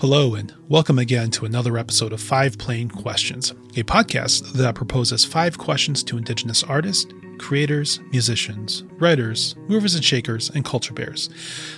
Hello, 0.00 0.36
and 0.36 0.54
welcome 0.68 0.96
again 0.96 1.28
to 1.32 1.44
another 1.44 1.76
episode 1.76 2.12
of 2.12 2.20
Five 2.20 2.56
Plain 2.56 2.88
Questions, 2.88 3.50
a 3.50 3.82
podcast 3.82 4.52
that 4.52 4.76
proposes 4.76 5.24
five 5.24 5.58
questions 5.58 6.04
to 6.04 6.16
Indigenous 6.16 6.62
artists, 6.62 7.12
creators, 7.38 7.98
musicians, 8.12 8.84
writers, 9.00 9.56
movers 9.66 9.96
and 9.96 10.04
shakers, 10.04 10.50
and 10.50 10.64
culture 10.64 10.94
bears, 10.94 11.30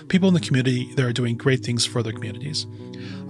people 0.08 0.28
in 0.28 0.34
the 0.34 0.40
community 0.40 0.92
that 0.96 1.06
are 1.06 1.14
doing 1.14 1.34
great 1.34 1.64
things 1.64 1.86
for 1.86 2.02
their 2.02 2.12
communities. 2.12 2.66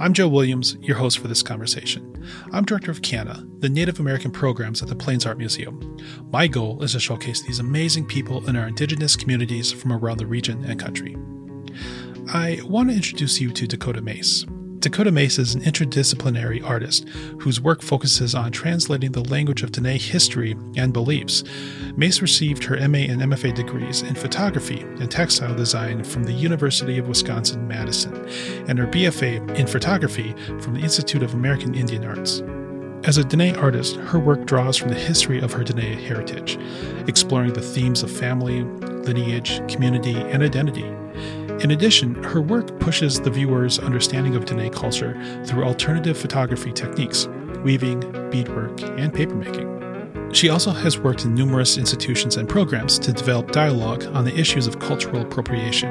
I'm 0.00 0.12
Joe 0.12 0.26
Williams, 0.26 0.76
your 0.80 0.96
host 0.96 1.20
for 1.20 1.28
this 1.28 1.44
conversation. 1.44 2.26
I'm 2.52 2.64
director 2.64 2.90
of 2.90 3.00
CANAA, 3.00 3.60
the 3.60 3.68
Native 3.68 4.00
American 4.00 4.32
programs 4.32 4.82
at 4.82 4.88
the 4.88 4.96
Plains 4.96 5.24
Art 5.24 5.38
Museum. 5.38 5.98
My 6.32 6.48
goal 6.48 6.82
is 6.82 6.94
to 6.94 6.98
showcase 6.98 7.42
these 7.42 7.60
amazing 7.60 8.06
people 8.06 8.48
in 8.48 8.56
our 8.56 8.66
Indigenous 8.66 9.14
communities 9.14 9.70
from 9.70 9.92
around 9.92 10.18
the 10.18 10.26
region 10.26 10.64
and 10.64 10.80
country. 10.80 11.16
I 12.34 12.58
want 12.64 12.90
to 12.90 12.96
introduce 12.96 13.40
you 13.40 13.52
to 13.52 13.68
Dakota 13.68 14.02
Mace. 14.02 14.44
Dakota 14.80 15.12
Mace 15.12 15.38
is 15.38 15.54
an 15.54 15.60
interdisciplinary 15.60 16.64
artist 16.64 17.06
whose 17.40 17.60
work 17.60 17.82
focuses 17.82 18.34
on 18.34 18.50
translating 18.50 19.12
the 19.12 19.28
language 19.28 19.62
of 19.62 19.72
Dene 19.72 19.98
history 19.98 20.56
and 20.74 20.90
beliefs. 20.90 21.44
Mace 21.96 22.22
received 22.22 22.64
her 22.64 22.76
MA 22.88 23.00
and 23.00 23.20
MFA 23.20 23.54
degrees 23.54 24.00
in 24.00 24.14
photography 24.14 24.80
and 24.80 25.10
textile 25.10 25.54
design 25.54 26.02
from 26.02 26.24
the 26.24 26.32
University 26.32 26.96
of 26.96 27.08
Wisconsin 27.08 27.68
Madison, 27.68 28.26
and 28.68 28.78
her 28.78 28.86
BFA 28.86 29.54
in 29.54 29.66
photography 29.66 30.32
from 30.60 30.72
the 30.72 30.80
Institute 30.80 31.22
of 31.22 31.34
American 31.34 31.74
Indian 31.74 32.04
Arts. 32.04 32.42
As 33.04 33.18
a 33.18 33.24
Dene 33.24 33.56
artist, 33.56 33.96
her 33.96 34.18
work 34.18 34.46
draws 34.46 34.78
from 34.78 34.88
the 34.88 34.94
history 34.94 35.40
of 35.40 35.52
her 35.52 35.62
Dene 35.62 35.98
heritage, 35.98 36.58
exploring 37.06 37.52
the 37.52 37.60
themes 37.60 38.02
of 38.02 38.10
family, 38.10 38.62
lineage, 38.62 39.60
community, 39.70 40.16
and 40.16 40.42
identity. 40.42 40.90
In 41.60 41.72
addition, 41.72 42.14
her 42.24 42.40
work 42.40 42.80
pushes 42.80 43.20
the 43.20 43.30
viewer's 43.30 43.78
understanding 43.78 44.34
of 44.34 44.46
Dene 44.46 44.72
culture 44.72 45.14
through 45.44 45.64
alternative 45.64 46.16
photography 46.16 46.72
techniques, 46.72 47.28
weaving, 47.62 48.00
beadwork, 48.30 48.80
and 48.82 49.12
papermaking. 49.12 50.34
She 50.34 50.48
also 50.48 50.70
has 50.70 50.98
worked 50.98 51.26
in 51.26 51.34
numerous 51.34 51.76
institutions 51.76 52.38
and 52.38 52.48
programs 52.48 52.98
to 53.00 53.12
develop 53.12 53.52
dialogue 53.52 54.04
on 54.14 54.24
the 54.24 54.34
issues 54.34 54.66
of 54.66 54.78
cultural 54.78 55.20
appropriation 55.20 55.88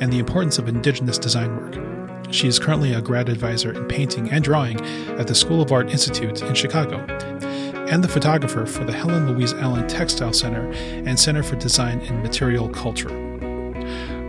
and 0.00 0.10
the 0.10 0.18
importance 0.18 0.58
of 0.58 0.68
Indigenous 0.68 1.18
design 1.18 1.54
work. 1.54 1.76
She 2.32 2.48
is 2.48 2.58
currently 2.58 2.94
a 2.94 3.02
grad 3.02 3.28
advisor 3.28 3.72
in 3.72 3.88
painting 3.88 4.30
and 4.30 4.42
drawing 4.42 4.80
at 5.18 5.26
the 5.26 5.34
School 5.34 5.60
of 5.60 5.70
Art 5.70 5.90
Institute 5.90 6.40
in 6.40 6.54
Chicago 6.54 7.04
and 7.90 8.02
the 8.02 8.08
photographer 8.08 8.64
for 8.64 8.84
the 8.84 8.92
Helen 8.92 9.30
Louise 9.30 9.52
Allen 9.52 9.86
Textile 9.86 10.32
Center 10.32 10.70
and 10.72 11.20
Center 11.20 11.42
for 11.42 11.56
Design 11.56 12.00
and 12.00 12.22
Material 12.22 12.70
Culture. 12.70 13.29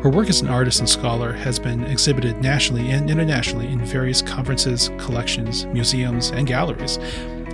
Her 0.02 0.10
work 0.10 0.30
as 0.30 0.42
an 0.42 0.48
artist 0.48 0.80
and 0.80 0.90
scholar 0.90 1.32
has 1.32 1.60
been 1.60 1.84
exhibited 1.84 2.42
nationally 2.42 2.90
and 2.90 3.08
internationally 3.08 3.68
in 3.68 3.86
various 3.86 4.24
conferences, 4.24 4.90
collections, 4.98 5.68
museums, 5.68 6.32
and 6.32 6.48
galleries, 6.48 6.98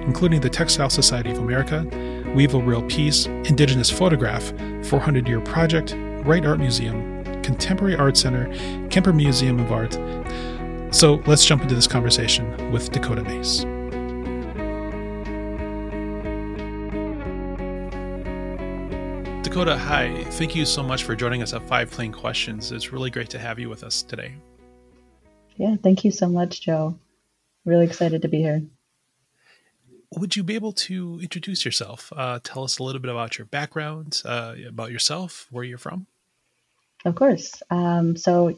including 0.06 0.40
the 0.40 0.50
Textile 0.50 0.90
Society 0.90 1.30
of 1.30 1.40
America, 1.40 1.86
Weave 2.34 2.54
a 2.54 2.60
Real 2.60 2.84
Indigenous 2.84 3.90
Photograph, 3.90 4.54
400 4.84 5.28
Year 5.28 5.42
Project, 5.42 5.94
Wright 6.26 6.46
Art 6.46 6.60
Museum, 6.60 7.22
Contemporary 7.44 7.98
Art 7.98 8.16
Center, 8.16 8.48
Kemper 8.88 9.12
Museum 9.12 9.60
of 9.60 9.74
Art. 9.74 9.96
So 10.96 11.22
let's 11.26 11.44
jump 11.44 11.64
into 11.64 11.76
this 11.76 11.88
conversation 11.88 12.72
with 12.72 12.94
Dakota 12.94 13.24
Mace. 13.24 13.66
Dakota, 19.58 19.76
hi. 19.76 20.24
Thank 20.34 20.56
you 20.56 20.68
so 20.68 20.84
much 20.84 21.04
for 21.04 21.16
joining 21.16 21.42
us 21.42 21.52
at 21.52 21.64
Five 21.64 21.90
Plain 21.90 22.12
Questions. 22.12 22.72
It's 22.72 22.94
really 22.94 23.10
great 23.10 23.32
to 23.32 23.40
have 23.40 23.58
you 23.58 23.70
with 23.70 23.84
us 23.84 24.04
today. 24.04 24.36
Yeah, 25.56 25.78
thank 25.82 26.06
you 26.06 26.12
so 26.12 26.28
much, 26.28 26.62
Joe. 26.62 27.00
Really 27.66 27.86
excited 27.86 28.22
to 28.22 28.28
be 28.28 28.38
here. 28.38 28.62
Would 30.16 30.36
you 30.36 30.44
be 30.44 30.54
able 30.54 30.74
to 30.74 31.20
introduce 31.24 31.66
yourself? 31.66 32.14
Uh, 32.16 32.40
tell 32.44 32.64
us 32.66 32.78
a 32.78 32.84
little 32.84 33.02
bit 33.02 33.10
about 33.10 33.40
your 33.40 33.48
background, 33.48 34.22
uh, 34.26 34.54
about 34.68 34.92
yourself, 34.92 35.48
where 35.50 35.64
you're 35.64 35.80
from. 35.80 36.06
Of 37.04 37.16
course. 37.16 37.64
Um, 37.72 38.16
so, 38.16 38.56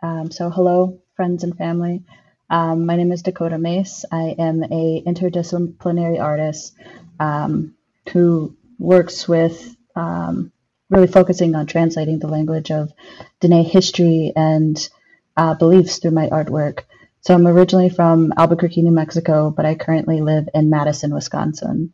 um, 0.00 0.30
So, 0.30 0.48
hello, 0.48 0.98
friends 1.14 1.44
and 1.44 1.54
family. 1.58 2.02
Um, 2.48 2.86
my 2.86 2.96
name 2.96 3.10
is 3.10 3.22
Dakota 3.22 3.58
Mace. 3.58 4.04
I 4.10 4.36
am 4.38 4.62
a 4.62 5.02
interdisciplinary 5.04 6.20
artist 6.20 6.74
um, 7.18 7.74
who 8.12 8.56
works 8.78 9.26
with 9.26 9.76
um, 9.96 10.52
really 10.88 11.08
focusing 11.08 11.56
on 11.56 11.66
translating 11.66 12.18
the 12.20 12.28
language 12.28 12.70
of 12.70 12.92
Dene 13.40 13.64
history 13.64 14.32
and 14.36 14.88
uh, 15.36 15.54
beliefs 15.54 15.98
through 15.98 16.12
my 16.12 16.28
artwork. 16.28 16.82
So 17.22 17.34
I'm 17.34 17.48
originally 17.48 17.88
from 17.88 18.32
Albuquerque, 18.36 18.82
New 18.82 18.92
Mexico, 18.92 19.50
but 19.50 19.66
I 19.66 19.74
currently 19.74 20.20
live 20.20 20.48
in 20.54 20.70
Madison, 20.70 21.12
Wisconsin. 21.12 21.92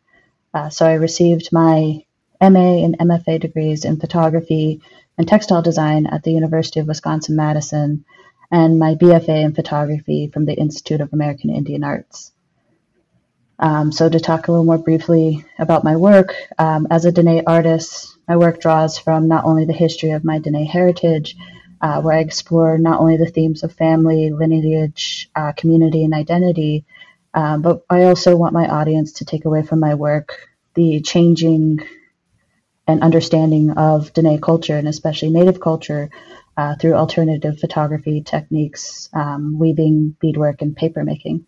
Uh, 0.52 0.68
so 0.68 0.84
I 0.84 0.94
received 0.94 1.48
my 1.50 2.04
MA 2.42 2.84
and 2.84 2.98
MFA 2.98 3.40
degrees 3.40 3.86
in 3.86 3.98
photography 3.98 4.82
and 5.16 5.26
textile 5.26 5.62
design 5.62 6.06
at 6.06 6.22
the 6.24 6.32
University 6.32 6.80
of 6.80 6.88
Wisconsin 6.88 7.36
Madison, 7.36 8.04
and 8.52 8.78
my 8.78 8.94
BFA 8.94 9.44
in 9.44 9.54
photography 9.54 10.28
from 10.28 10.44
the 10.44 10.54
Institute 10.54 11.00
of 11.00 11.12
American 11.12 11.50
Indian 11.50 11.82
Arts. 11.82 12.32
Um, 13.58 13.90
so, 13.92 14.08
to 14.08 14.20
talk 14.20 14.46
a 14.46 14.52
little 14.52 14.66
more 14.66 14.78
briefly 14.78 15.44
about 15.58 15.84
my 15.84 15.96
work, 15.96 16.34
um, 16.58 16.86
as 16.90 17.04
a 17.06 17.12
Dene 17.12 17.44
artist, 17.46 18.16
my 18.28 18.36
work 18.36 18.60
draws 18.60 18.98
from 18.98 19.28
not 19.28 19.44
only 19.44 19.64
the 19.64 19.72
history 19.72 20.10
of 20.10 20.24
my 20.24 20.38
Dene 20.38 20.66
heritage, 20.66 21.36
uh, 21.80 22.02
where 22.02 22.16
I 22.16 22.20
explore 22.20 22.76
not 22.76 23.00
only 23.00 23.16
the 23.16 23.30
themes 23.30 23.62
of 23.62 23.72
family, 23.72 24.30
lineage, 24.30 25.30
uh, 25.34 25.52
community, 25.52 26.04
and 26.04 26.12
identity, 26.12 26.84
um, 27.34 27.62
but 27.62 27.84
I 27.88 28.04
also 28.04 28.36
want 28.36 28.52
my 28.52 28.68
audience 28.68 29.12
to 29.14 29.24
take 29.24 29.46
away 29.46 29.62
from 29.62 29.80
my 29.80 29.94
work 29.94 30.36
the 30.74 31.00
changing 31.00 31.80
and 32.86 33.02
understanding 33.02 33.70
of 33.70 34.12
Dene 34.12 34.40
culture 34.40 34.76
and 34.76 34.88
especially 34.88 35.30
Native 35.30 35.60
culture 35.60 36.10
uh, 36.56 36.74
through 36.76 36.94
alternative 36.94 37.58
photography 37.58 38.22
techniques, 38.22 39.08
um, 39.12 39.58
weaving, 39.58 40.16
beadwork, 40.20 40.62
and 40.62 40.76
papermaking 40.76 41.44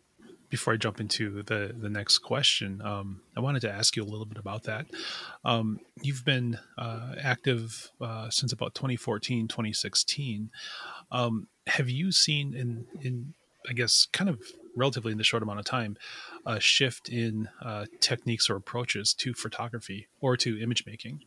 before 0.54 0.72
I 0.72 0.76
jump 0.76 1.00
into 1.00 1.42
the 1.42 1.74
the 1.76 1.88
next 1.88 2.18
question, 2.18 2.80
um, 2.80 3.22
I 3.36 3.40
wanted 3.40 3.62
to 3.62 3.72
ask 3.72 3.96
you 3.96 4.04
a 4.04 4.10
little 4.12 4.24
bit 4.24 4.38
about 4.38 4.62
that. 4.62 4.86
Um, 5.44 5.80
you've 6.00 6.24
been 6.24 6.60
uh, 6.78 7.16
active 7.20 7.90
uh, 8.00 8.30
since 8.30 8.52
about 8.52 8.72
2014, 8.72 9.48
2016. 9.48 10.50
Um, 11.10 11.48
have 11.66 11.90
you 11.90 12.12
seen 12.12 12.54
in 12.54 12.86
in 13.00 13.34
I 13.68 13.72
guess 13.72 14.06
kind 14.12 14.30
of 14.30 14.40
relatively 14.76 15.10
in 15.10 15.18
the 15.18 15.24
short 15.24 15.42
amount 15.42 15.58
of 15.58 15.64
time 15.64 15.96
a 16.46 16.60
shift 16.60 17.08
in 17.08 17.48
uh, 17.60 17.86
techniques 17.98 18.48
or 18.48 18.54
approaches 18.54 19.12
to 19.14 19.34
photography 19.34 20.06
or 20.20 20.36
to 20.36 20.62
image 20.62 20.84
making? 20.86 21.24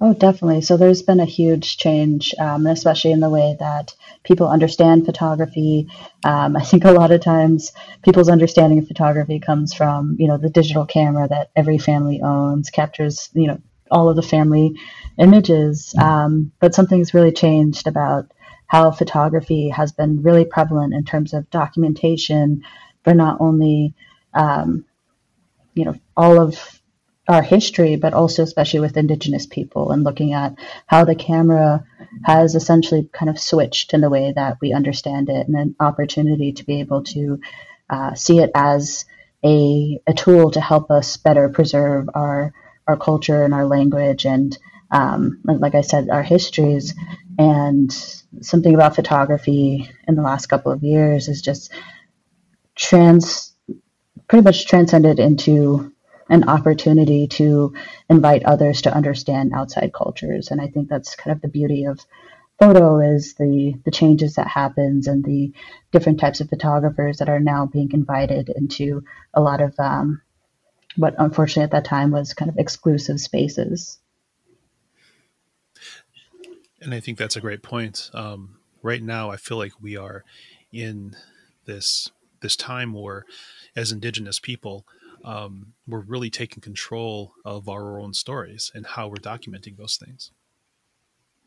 Oh, 0.00 0.12
definitely. 0.12 0.60
So 0.60 0.76
there's 0.76 1.02
been 1.02 1.20
a 1.20 1.24
huge 1.24 1.76
change, 1.78 2.34
um, 2.38 2.66
especially 2.66 3.12
in 3.12 3.20
the 3.20 3.30
way 3.30 3.56
that 3.60 3.94
people 4.22 4.48
understand 4.48 5.06
photography. 5.06 5.88
Um, 6.24 6.56
I 6.56 6.62
think 6.62 6.84
a 6.84 6.92
lot 6.92 7.12
of 7.12 7.20
times 7.20 7.72
people's 8.02 8.28
understanding 8.28 8.78
of 8.78 8.88
photography 8.88 9.40
comes 9.40 9.72
from, 9.72 10.16
you 10.18 10.28
know, 10.28 10.36
the 10.36 10.50
digital 10.50 10.84
camera 10.84 11.28
that 11.28 11.50
every 11.56 11.78
family 11.78 12.20
owns, 12.22 12.70
captures, 12.70 13.30
you 13.34 13.46
know, 13.46 13.60
all 13.90 14.08
of 14.10 14.16
the 14.16 14.22
family 14.22 14.74
images. 15.18 15.94
Um, 16.00 16.52
but 16.60 16.74
something's 16.74 17.14
really 17.14 17.32
changed 17.32 17.86
about 17.86 18.30
how 18.66 18.90
photography 18.90 19.68
has 19.68 19.92
been 19.92 20.22
really 20.22 20.44
prevalent 20.44 20.92
in 20.92 21.04
terms 21.04 21.32
of 21.32 21.48
documentation 21.50 22.62
for 23.04 23.14
not 23.14 23.40
only, 23.40 23.94
um, 24.34 24.84
you 25.74 25.84
know, 25.84 25.94
all 26.16 26.40
of 26.40 26.73
our 27.28 27.42
history, 27.42 27.96
but 27.96 28.12
also 28.12 28.42
especially 28.42 28.80
with 28.80 28.96
Indigenous 28.96 29.46
people 29.46 29.92
and 29.92 30.04
looking 30.04 30.34
at 30.34 30.54
how 30.86 31.04
the 31.04 31.14
camera 31.14 31.84
has 32.24 32.54
essentially 32.54 33.08
kind 33.12 33.30
of 33.30 33.38
switched 33.38 33.94
in 33.94 34.00
the 34.00 34.10
way 34.10 34.32
that 34.32 34.58
we 34.60 34.72
understand 34.72 35.28
it 35.28 35.48
and 35.48 35.56
an 35.56 35.74
opportunity 35.80 36.52
to 36.52 36.64
be 36.64 36.80
able 36.80 37.02
to 37.02 37.40
uh, 37.88 38.14
see 38.14 38.40
it 38.40 38.50
as 38.54 39.06
a, 39.44 40.00
a 40.06 40.12
tool 40.12 40.50
to 40.50 40.60
help 40.60 40.90
us 40.90 41.16
better 41.16 41.48
preserve 41.48 42.08
our, 42.14 42.52
our 42.86 42.96
culture 42.96 43.42
and 43.42 43.54
our 43.54 43.66
language 43.66 44.26
and, 44.26 44.56
um, 44.90 45.40
like 45.44 45.74
I 45.74 45.80
said, 45.80 46.10
our 46.10 46.22
histories. 46.22 46.94
And 47.38 47.90
something 48.40 48.74
about 48.74 48.96
photography 48.96 49.90
in 50.06 50.14
the 50.14 50.22
last 50.22 50.46
couple 50.46 50.72
of 50.72 50.82
years 50.82 51.28
is 51.28 51.42
just 51.42 51.72
trans, 52.74 53.54
pretty 54.28 54.44
much 54.44 54.66
transcended 54.66 55.18
into 55.18 55.93
an 56.28 56.48
opportunity 56.48 57.26
to 57.28 57.74
invite 58.08 58.44
others 58.44 58.82
to 58.82 58.94
understand 58.94 59.52
outside 59.54 59.92
cultures. 59.92 60.50
And 60.50 60.60
I 60.60 60.68
think 60.68 60.88
that's 60.88 61.16
kind 61.16 61.34
of 61.34 61.42
the 61.42 61.48
beauty 61.48 61.84
of 61.84 62.00
photo 62.58 63.00
is 63.00 63.34
the 63.34 63.74
the 63.84 63.90
changes 63.90 64.34
that 64.34 64.46
happens 64.46 65.06
and 65.06 65.24
the 65.24 65.52
different 65.90 66.20
types 66.20 66.40
of 66.40 66.48
photographers 66.48 67.18
that 67.18 67.28
are 67.28 67.40
now 67.40 67.66
being 67.66 67.90
invited 67.92 68.48
into 68.48 69.02
a 69.34 69.40
lot 69.40 69.60
of 69.60 69.74
um, 69.78 70.22
what 70.96 71.14
unfortunately 71.18 71.64
at 71.64 71.72
that 71.72 71.84
time 71.84 72.10
was 72.10 72.34
kind 72.34 72.48
of 72.48 72.56
exclusive 72.58 73.18
spaces. 73.20 73.98
And 76.80 76.94
I 76.94 77.00
think 77.00 77.18
that's 77.18 77.36
a 77.36 77.40
great 77.40 77.62
point. 77.62 78.10
Um, 78.12 78.56
right 78.82 79.02
now 79.02 79.30
I 79.30 79.36
feel 79.36 79.56
like 79.56 79.72
we 79.80 79.96
are 79.96 80.24
in 80.72 81.16
this 81.64 82.10
this 82.40 82.56
time 82.56 82.92
where, 82.92 83.24
as 83.74 83.90
Indigenous 83.90 84.38
people, 84.38 84.86
um, 85.24 85.72
we're 85.86 86.00
really 86.00 86.30
taking 86.30 86.60
control 86.60 87.34
of 87.44 87.68
our 87.68 87.98
own 87.98 88.14
stories 88.14 88.70
and 88.74 88.86
how 88.86 89.08
we're 89.08 89.16
documenting 89.16 89.76
those 89.76 89.96
things. 89.96 90.30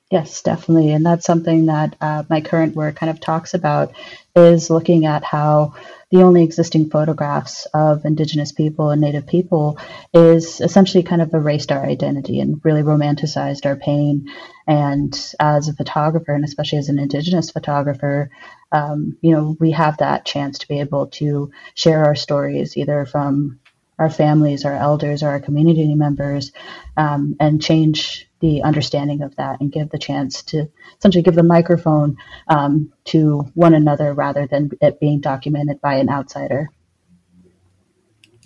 Yes, 0.09 0.41
definitely. 0.41 0.93
And 0.93 1.05
that's 1.05 1.25
something 1.25 1.65
that 1.65 1.97
uh, 1.99 2.23
my 2.29 2.39
current 2.39 2.75
work 2.75 2.95
kind 2.95 3.09
of 3.09 3.19
talks 3.19 3.53
about 3.53 3.93
is 4.35 4.69
looking 4.69 5.05
at 5.05 5.25
how 5.25 5.73
the 6.11 6.23
only 6.23 6.43
existing 6.43 6.89
photographs 6.89 7.67
of 7.73 8.05
Indigenous 8.05 8.53
people 8.53 8.89
and 8.89 9.01
Native 9.01 9.27
people 9.27 9.77
is 10.13 10.61
essentially 10.61 11.03
kind 11.03 11.21
of 11.21 11.33
erased 11.33 11.73
our 11.73 11.85
identity 11.85 12.39
and 12.39 12.61
really 12.63 12.83
romanticized 12.83 13.65
our 13.65 13.75
pain. 13.75 14.29
And 14.65 15.13
as 15.41 15.67
a 15.67 15.73
photographer, 15.73 16.31
and 16.31 16.45
especially 16.45 16.79
as 16.79 16.87
an 16.87 16.99
Indigenous 16.99 17.51
photographer, 17.51 18.29
um, 18.71 19.17
you 19.21 19.31
know, 19.31 19.57
we 19.59 19.71
have 19.71 19.97
that 19.97 20.23
chance 20.23 20.59
to 20.59 20.67
be 20.69 20.79
able 20.79 21.07
to 21.07 21.51
share 21.73 22.05
our 22.05 22.15
stories 22.15 22.77
either 22.77 23.05
from 23.05 23.59
our 23.99 24.09
families, 24.09 24.65
our 24.65 24.75
elders, 24.75 25.23
or 25.23 25.29
our 25.29 25.39
community 25.39 25.95
members, 25.95 26.51
um, 26.95 27.35
and 27.39 27.61
change 27.61 28.27
the 28.39 28.61
understanding 28.63 29.21
of 29.23 29.35
that 29.37 29.59
and 29.59 29.71
give 29.71 29.89
the 29.89 29.97
chance 29.97 30.43
to 30.43 30.69
essentially 30.99 31.23
give 31.23 31.35
the 31.35 31.43
microphone 31.43 32.17
um, 32.47 32.93
to 33.05 33.39
one 33.55 33.73
another 33.73 34.13
rather 34.13 34.45
than 34.45 34.69
it 34.81 34.99
being 34.99 35.19
documented 35.19 35.81
by 35.81 35.95
an 35.95 36.09
outsider. 36.09 36.69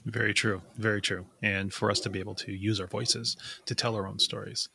Very 0.06 0.34
true. 0.34 0.62
Very 0.78 1.02
true. 1.02 1.26
And 1.42 1.74
for 1.74 1.92
us 1.92 2.00
to 2.02 2.10
be 2.10 2.20
able 2.20 2.36
to 2.36 2.52
use 2.52 2.80
our 2.80 2.88
voices 2.88 3.38
to 3.66 3.76
tell 3.76 3.96
our 3.96 4.08
own 4.08 4.20
stories. 4.20 4.70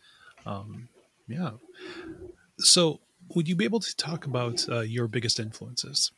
Um, 0.44 0.88
yeah. 1.26 1.52
So, 2.58 3.00
would 3.34 3.48
you 3.48 3.56
be 3.56 3.64
able 3.64 3.80
to 3.80 3.96
talk 3.96 4.24
about 4.24 4.68
uh, 4.68 4.80
your 4.80 5.08
biggest 5.08 5.40
influences? 5.40 6.12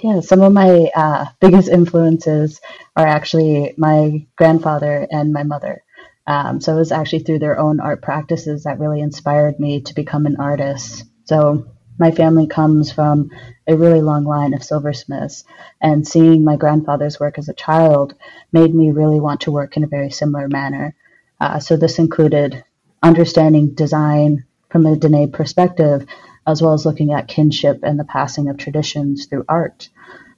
Yeah, 0.00 0.20
some 0.20 0.40
of 0.42 0.52
my 0.52 0.90
uh, 0.94 1.26
biggest 1.40 1.68
influences 1.68 2.60
are 2.96 3.06
actually 3.06 3.74
my 3.76 4.26
grandfather 4.36 5.06
and 5.10 5.32
my 5.32 5.42
mother. 5.44 5.82
Um, 6.26 6.60
so 6.60 6.74
it 6.74 6.78
was 6.78 6.92
actually 6.92 7.20
through 7.20 7.40
their 7.40 7.58
own 7.58 7.80
art 7.80 8.02
practices 8.02 8.64
that 8.64 8.78
really 8.78 9.00
inspired 9.00 9.58
me 9.58 9.80
to 9.82 9.94
become 9.94 10.26
an 10.26 10.36
artist. 10.38 11.04
So 11.24 11.66
my 11.98 12.10
family 12.10 12.46
comes 12.46 12.90
from 12.92 13.30
a 13.66 13.76
really 13.76 14.00
long 14.00 14.24
line 14.24 14.54
of 14.54 14.64
silversmiths, 14.64 15.44
and 15.80 16.06
seeing 16.06 16.44
my 16.44 16.56
grandfather's 16.56 17.20
work 17.20 17.38
as 17.38 17.48
a 17.48 17.54
child 17.54 18.14
made 18.52 18.74
me 18.74 18.90
really 18.90 19.20
want 19.20 19.42
to 19.42 19.52
work 19.52 19.76
in 19.76 19.84
a 19.84 19.88
very 19.88 20.10
similar 20.10 20.48
manner. 20.48 20.94
Uh, 21.40 21.58
so 21.58 21.76
this 21.76 21.98
included 21.98 22.64
understanding 23.02 23.74
design 23.74 24.44
from 24.70 24.86
a 24.86 24.96
Dene 24.96 25.30
perspective, 25.30 26.06
as 26.46 26.62
well 26.62 26.72
as 26.72 26.86
looking 26.86 27.12
at 27.12 27.28
kinship 27.28 27.80
and 27.82 27.98
the 27.98 28.04
passing 28.04 28.48
of 28.48 28.56
traditions 28.56 29.26
through 29.26 29.44
art. 29.48 29.88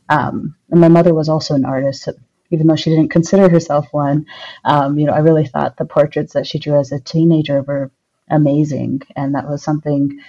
Um, 0.09 0.57
and 0.71 0.81
my 0.81 0.89
mother 0.89 1.15
was 1.15 1.29
also 1.29 1.55
an 1.55 1.65
artist, 1.65 2.09
even 2.51 2.67
though 2.67 2.77
she 2.77 2.91
didn't 2.91 3.11
consider 3.11 3.49
herself 3.49 3.87
one. 3.93 4.27
Um, 4.65 4.99
you 4.99 5.07
know, 5.07 5.13
I 5.13 5.21
really 5.21 5.47
thought 5.47 5.77
the 5.77 5.87
portraits 5.87 6.35
that 6.35 6.47
she 6.47 6.59
drew 6.59 6.79
as 6.79 6.93
a 6.93 7.01
teenager 7.01 7.63
were 7.63 7.91
amazing, 8.31 9.03
and 9.17 9.35
that 9.35 9.49
was 9.49 9.63
something. 9.63 10.21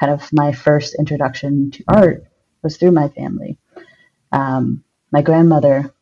Kind 0.00 0.12
of 0.12 0.28
my 0.32 0.50
first 0.50 0.96
introduction 0.98 1.70
to 1.70 1.84
art 1.86 2.24
was 2.62 2.76
through 2.76 2.90
my 2.90 3.08
family. 3.08 3.58
Um, 4.32 4.82
my 5.12 5.22
grandmother 5.22 5.94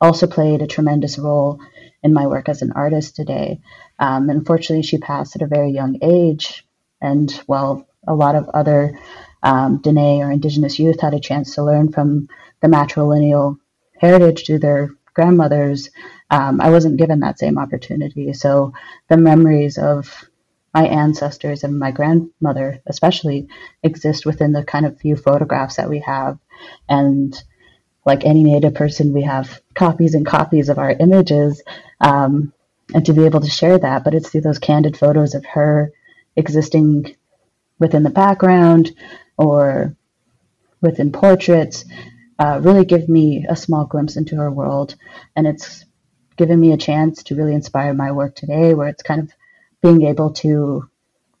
also 0.00 0.26
played 0.26 0.62
a 0.62 0.66
tremendous 0.66 1.18
role 1.18 1.60
in 2.02 2.14
my 2.14 2.26
work 2.26 2.48
as 2.48 2.62
an 2.62 2.72
artist 2.72 3.14
today. 3.14 3.60
Um, 3.98 4.30
unfortunately, 4.30 4.84
she 4.84 4.96
passed 4.96 5.36
at 5.36 5.42
a 5.42 5.46
very 5.46 5.70
young 5.70 5.98
age, 6.02 6.66
and 7.00 7.30
while 7.46 7.86
a 8.06 8.14
lot 8.14 8.34
of 8.34 8.48
other 8.50 8.98
um, 9.42 9.78
Dene 9.78 10.22
or 10.22 10.30
Indigenous 10.30 10.78
youth 10.78 11.00
had 11.00 11.14
a 11.14 11.20
chance 11.20 11.54
to 11.54 11.64
learn 11.64 11.92
from 11.92 12.28
the 12.60 12.68
matrilineal 12.68 13.58
heritage 13.98 14.46
through 14.46 14.60
their 14.60 14.90
grandmothers, 15.14 15.90
um, 16.30 16.60
I 16.60 16.70
wasn't 16.70 16.98
given 16.98 17.20
that 17.20 17.38
same 17.38 17.58
opportunity. 17.58 18.32
So 18.32 18.72
the 19.08 19.16
memories 19.16 19.78
of 19.78 20.28
my 20.74 20.86
ancestors 20.86 21.64
and 21.64 21.78
my 21.78 21.90
grandmother, 21.90 22.82
especially, 22.86 23.48
exist 23.82 24.26
within 24.26 24.52
the 24.52 24.62
kind 24.62 24.84
of 24.84 24.98
few 24.98 25.16
photographs 25.16 25.76
that 25.76 25.88
we 25.88 26.00
have. 26.00 26.38
And 26.88 27.34
like 28.04 28.24
any 28.24 28.44
Native 28.44 28.74
person, 28.74 29.14
we 29.14 29.22
have 29.22 29.60
copies 29.74 30.14
and 30.14 30.26
copies 30.26 30.68
of 30.68 30.78
our 30.78 30.90
images, 30.90 31.62
um, 32.00 32.52
and 32.94 33.04
to 33.06 33.14
be 33.14 33.24
able 33.24 33.40
to 33.40 33.48
share 33.48 33.78
that. 33.78 34.04
But 34.04 34.14
it's 34.14 34.28
through 34.28 34.42
those 34.42 34.58
candid 34.58 34.96
photos 34.96 35.34
of 35.34 35.44
her 35.46 35.92
existing 36.36 37.16
within 37.78 38.02
the 38.02 38.10
background 38.10 38.94
or 39.36 39.96
within 40.80 41.12
portraits 41.12 41.84
uh, 42.38 42.60
really 42.62 42.84
give 42.84 43.08
me 43.08 43.46
a 43.48 43.56
small 43.56 43.86
glimpse 43.86 44.16
into 44.16 44.36
her 44.36 44.50
world. 44.50 44.94
And 45.34 45.46
it's 45.46 45.84
given 46.36 46.60
me 46.60 46.72
a 46.72 46.76
chance 46.76 47.22
to 47.24 47.34
really 47.34 47.54
inspire 47.54 47.94
my 47.94 48.12
work 48.12 48.34
today, 48.34 48.74
where 48.74 48.88
it's 48.88 49.02
kind 49.02 49.22
of 49.22 49.32
being 49.82 50.02
able 50.02 50.32
to 50.32 50.88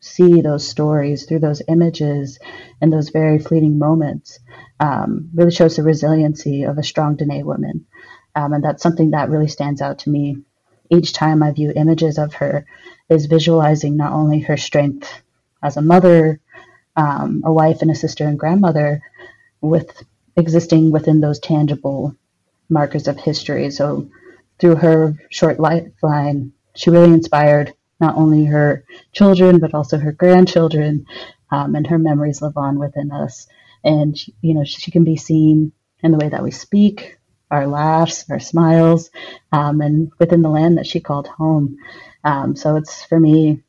see 0.00 0.40
those 0.40 0.66
stories 0.66 1.24
through 1.24 1.40
those 1.40 1.62
images 1.68 2.38
and 2.80 2.92
those 2.92 3.10
very 3.10 3.38
fleeting 3.38 3.78
moments 3.78 4.38
um, 4.78 5.30
really 5.34 5.50
shows 5.50 5.76
the 5.76 5.82
resiliency 5.82 6.62
of 6.62 6.78
a 6.78 6.82
strong 6.82 7.16
Dene 7.16 7.44
woman. 7.44 7.86
Um, 8.34 8.52
and 8.52 8.64
that's 8.64 8.82
something 8.82 9.10
that 9.10 9.30
really 9.30 9.48
stands 9.48 9.80
out 9.80 10.00
to 10.00 10.10
me 10.10 10.38
each 10.90 11.12
time 11.12 11.42
I 11.42 11.50
view 11.50 11.72
images 11.74 12.18
of 12.18 12.34
her 12.34 12.64
is 13.08 13.26
visualizing 13.26 13.96
not 13.96 14.12
only 14.12 14.40
her 14.40 14.56
strength 14.56 15.10
as 15.66 15.76
a 15.76 15.82
mother, 15.82 16.40
um, 16.96 17.42
a 17.44 17.52
wife, 17.52 17.82
and 17.82 17.90
a 17.90 17.94
sister 17.94 18.24
and 18.24 18.38
grandmother, 18.38 19.02
with 19.60 20.02
existing 20.36 20.92
within 20.92 21.20
those 21.20 21.40
tangible 21.40 22.14
markers 22.68 23.08
of 23.08 23.18
history. 23.18 23.70
So, 23.70 24.08
through 24.58 24.76
her 24.76 25.14
short 25.30 25.58
lifeline, 25.60 26.52
she 26.74 26.90
really 26.90 27.12
inspired 27.12 27.74
not 28.00 28.16
only 28.16 28.44
her 28.44 28.84
children 29.12 29.58
but 29.58 29.74
also 29.74 29.98
her 29.98 30.12
grandchildren, 30.12 31.06
um, 31.50 31.74
and 31.74 31.86
her 31.86 31.98
memories 31.98 32.42
live 32.42 32.56
on 32.56 32.78
within 32.78 33.10
us. 33.10 33.46
And 33.84 34.16
you 34.40 34.54
know, 34.54 34.64
she 34.64 34.90
can 34.90 35.04
be 35.04 35.16
seen 35.16 35.72
in 36.02 36.12
the 36.12 36.18
way 36.18 36.28
that 36.28 36.42
we 36.42 36.50
speak, 36.50 37.18
our 37.50 37.66
laughs, 37.66 38.24
our 38.30 38.40
smiles, 38.40 39.10
um, 39.52 39.80
and 39.80 40.12
within 40.18 40.42
the 40.42 40.48
land 40.50 40.78
that 40.78 40.86
she 40.86 41.00
called 41.00 41.28
home. 41.28 41.76
Um, 42.24 42.56
so 42.56 42.76
it's 42.76 43.04
for 43.04 43.18
me 43.18 43.62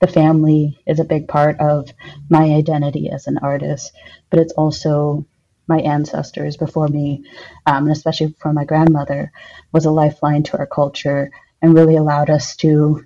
the 0.00 0.06
family 0.06 0.78
is 0.86 1.00
a 1.00 1.04
big 1.04 1.28
part 1.28 1.58
of 1.60 1.90
my 2.28 2.44
identity 2.54 3.10
as 3.10 3.26
an 3.26 3.38
artist, 3.38 3.92
but 4.30 4.40
it's 4.40 4.52
also 4.52 5.26
my 5.68 5.80
ancestors 5.80 6.56
before 6.56 6.88
me, 6.88 7.24
um, 7.66 7.84
and 7.84 7.92
especially 7.92 8.34
from 8.38 8.54
my 8.54 8.64
grandmother, 8.64 9.32
was 9.72 9.84
a 9.84 9.90
lifeline 9.90 10.42
to 10.44 10.58
our 10.58 10.66
culture 10.66 11.30
and 11.62 11.74
really 11.74 11.96
allowed 11.96 12.30
us 12.30 12.56
to 12.56 13.04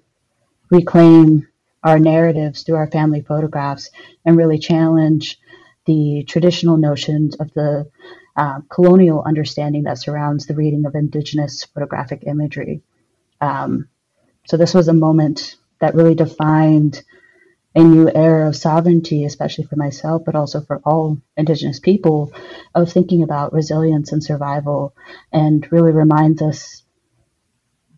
reclaim 0.70 1.46
our 1.82 1.98
narratives 1.98 2.62
through 2.62 2.76
our 2.76 2.90
family 2.90 3.22
photographs 3.22 3.90
and 4.24 4.36
really 4.36 4.58
challenge 4.58 5.38
the 5.86 6.24
traditional 6.28 6.76
notions 6.76 7.34
of 7.36 7.52
the 7.54 7.90
uh, 8.36 8.60
colonial 8.68 9.22
understanding 9.26 9.84
that 9.84 9.98
surrounds 9.98 10.46
the 10.46 10.54
reading 10.54 10.84
of 10.84 10.94
Indigenous 10.94 11.64
photographic 11.64 12.24
imagery. 12.26 12.82
Um, 13.40 13.88
so, 14.46 14.56
this 14.56 14.74
was 14.74 14.88
a 14.88 14.92
moment 14.92 15.56
that 15.80 15.94
really 15.94 16.14
defined 16.14 17.02
a 17.74 17.82
new 17.82 18.10
era 18.12 18.48
of 18.48 18.56
sovereignty, 18.56 19.24
especially 19.24 19.64
for 19.64 19.76
myself, 19.76 20.22
but 20.26 20.34
also 20.34 20.60
for 20.60 20.80
all 20.84 21.18
Indigenous 21.36 21.78
people, 21.78 22.32
of 22.74 22.92
thinking 22.92 23.22
about 23.22 23.52
resilience 23.52 24.12
and 24.12 24.22
survival, 24.22 24.94
and 25.32 25.70
really 25.70 25.92
reminds 25.92 26.42
us 26.42 26.82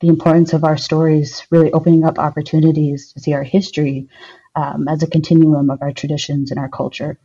the 0.01 0.09
importance 0.09 0.53
of 0.53 0.65
our 0.65 0.77
stories, 0.77 1.47
really 1.51 1.73
opening 1.73 2.05
up 2.05 2.19
opportunities 2.19 3.13
to 3.13 3.21
see 3.21 3.33
our 3.33 3.45
history 3.45 4.09
um, 4.55 4.89
as 4.89 5.03
a 5.03 5.07
continuum 5.07 5.71
of 5.71 5.81
our 5.81 5.93
traditions 5.93 6.51
and 6.51 6.61
our 6.61 6.69
culture. 6.69 7.19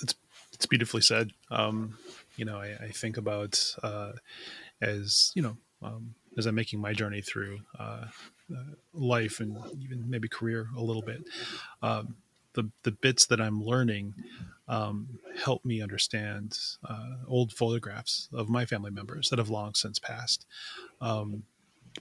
It's, 0.00 0.14
it's 0.52 0.66
beautifully 0.66 1.02
said. 1.02 1.32
Um, 1.50 1.98
you 2.36 2.44
know, 2.44 2.56
I, 2.56 2.76
I 2.80 2.88
think 2.88 3.16
about 3.16 3.74
uh, 3.82 4.12
as, 4.80 5.32
you 5.34 5.42
know, 5.42 5.56
um, 5.82 6.14
as 6.36 6.46
I'm 6.46 6.54
making 6.54 6.80
my 6.80 6.92
journey 6.92 7.20
through 7.20 7.60
uh, 7.78 8.06
uh, 8.54 8.74
life 8.92 9.40
and 9.40 9.56
even 9.80 10.08
maybe 10.08 10.28
career 10.28 10.68
a 10.76 10.82
little 10.82 11.02
bit. 11.02 11.24
Um, 11.82 12.16
the 12.54 12.70
the 12.84 12.92
bits 12.92 13.26
that 13.26 13.40
I'm 13.40 13.62
learning 13.62 14.14
um, 14.68 15.18
help 15.42 15.64
me 15.64 15.82
understand 15.82 16.58
uh, 16.88 17.16
old 17.26 17.52
photographs 17.52 18.28
of 18.32 18.48
my 18.48 18.64
family 18.64 18.90
members 18.90 19.28
that 19.30 19.38
have 19.38 19.50
long 19.50 19.74
since 19.74 19.98
passed. 19.98 20.46
Um, 21.00 21.42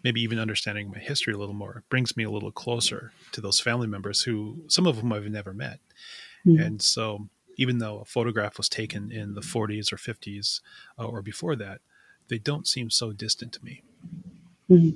maybe 0.04 0.22
even 0.22 0.40
understanding 0.40 0.90
my 0.90 1.00
history 1.00 1.34
a 1.34 1.38
little 1.38 1.54
more 1.54 1.84
brings 1.90 2.18
me 2.18 2.24
a 2.24 2.32
little 2.32 2.52
closer 2.52 3.12
to 3.32 3.42
those 3.42 3.60
family 3.60 3.88
members 3.88 4.22
who 4.22 4.64
some 4.68 4.88
of 4.88 5.00
whom 5.00 5.14
I've 5.14 5.26
never 5.26 5.54
met. 5.54 5.80
Mm-hmm. 6.46 6.62
And 6.62 6.82
so, 6.82 7.30
even 7.58 7.78
though 7.78 8.00
a 8.00 8.06
photograph 8.06 8.58
was 8.58 8.70
taken 8.70 9.12
in 9.12 9.36
the 9.36 9.42
40s 9.42 9.94
or 9.94 9.98
50s 9.98 10.62
uh, 10.98 11.06
or 11.06 11.22
before 11.22 11.56
that, 11.56 11.82
they 12.28 12.38
don't 12.38 12.68
seem 12.68 12.90
so 12.90 13.12
distant 13.12 13.54
to 13.54 13.64
me. 13.64 13.84
Mm-hmm. 14.70 14.90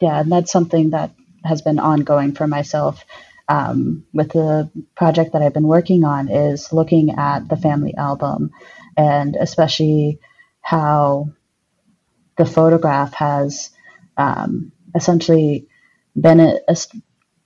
Yeah, 0.00 0.20
and 0.20 0.30
that's 0.30 0.52
something 0.52 0.90
that 0.90 1.12
has 1.44 1.62
been 1.62 1.78
ongoing 1.78 2.32
for 2.34 2.46
myself 2.46 3.04
um, 3.48 4.04
with 4.12 4.30
the 4.32 4.70
project 4.96 5.32
that 5.32 5.42
I've 5.42 5.54
been 5.54 5.66
working 5.68 6.04
on 6.04 6.28
is 6.28 6.72
looking 6.72 7.12
at 7.16 7.48
the 7.48 7.56
family 7.56 7.94
album 7.96 8.50
and 8.96 9.36
especially 9.36 10.18
how 10.60 11.30
the 12.36 12.46
photograph 12.46 13.14
has 13.14 13.70
um, 14.16 14.72
essentially 14.94 15.68
been 16.20 16.40
a, 16.40 16.58
a, 16.68 16.76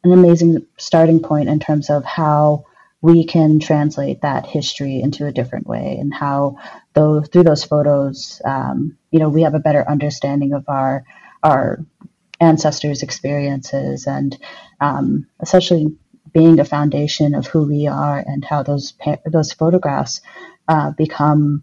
an 0.04 0.12
amazing 0.12 0.66
starting 0.78 1.20
point 1.20 1.48
in 1.48 1.60
terms 1.60 1.90
of 1.90 2.04
how 2.04 2.64
we 3.02 3.24
can 3.24 3.60
translate 3.60 4.22
that 4.22 4.46
history 4.46 5.00
into 5.00 5.26
a 5.26 5.32
different 5.32 5.66
way 5.66 5.98
and 6.00 6.12
how 6.14 6.56
those 6.94 7.28
through 7.28 7.44
those 7.44 7.64
photos 7.64 8.40
um, 8.44 8.96
you 9.10 9.18
know 9.18 9.28
we 9.28 9.42
have 9.42 9.54
a 9.54 9.60
better 9.60 9.88
understanding 9.88 10.52
of 10.52 10.68
our 10.68 11.04
our 11.42 11.84
ancestors 12.40 13.02
experiences 13.02 14.06
and 14.06 14.38
um, 14.80 15.26
essentially 15.40 15.96
being 16.32 16.60
a 16.60 16.64
foundation 16.64 17.34
of 17.34 17.46
who 17.46 17.66
we 17.66 17.86
are 17.86 18.18
and 18.18 18.44
how 18.44 18.62
those 18.62 18.94
those 19.26 19.52
photographs 19.52 20.20
uh, 20.68 20.90
become 20.92 21.62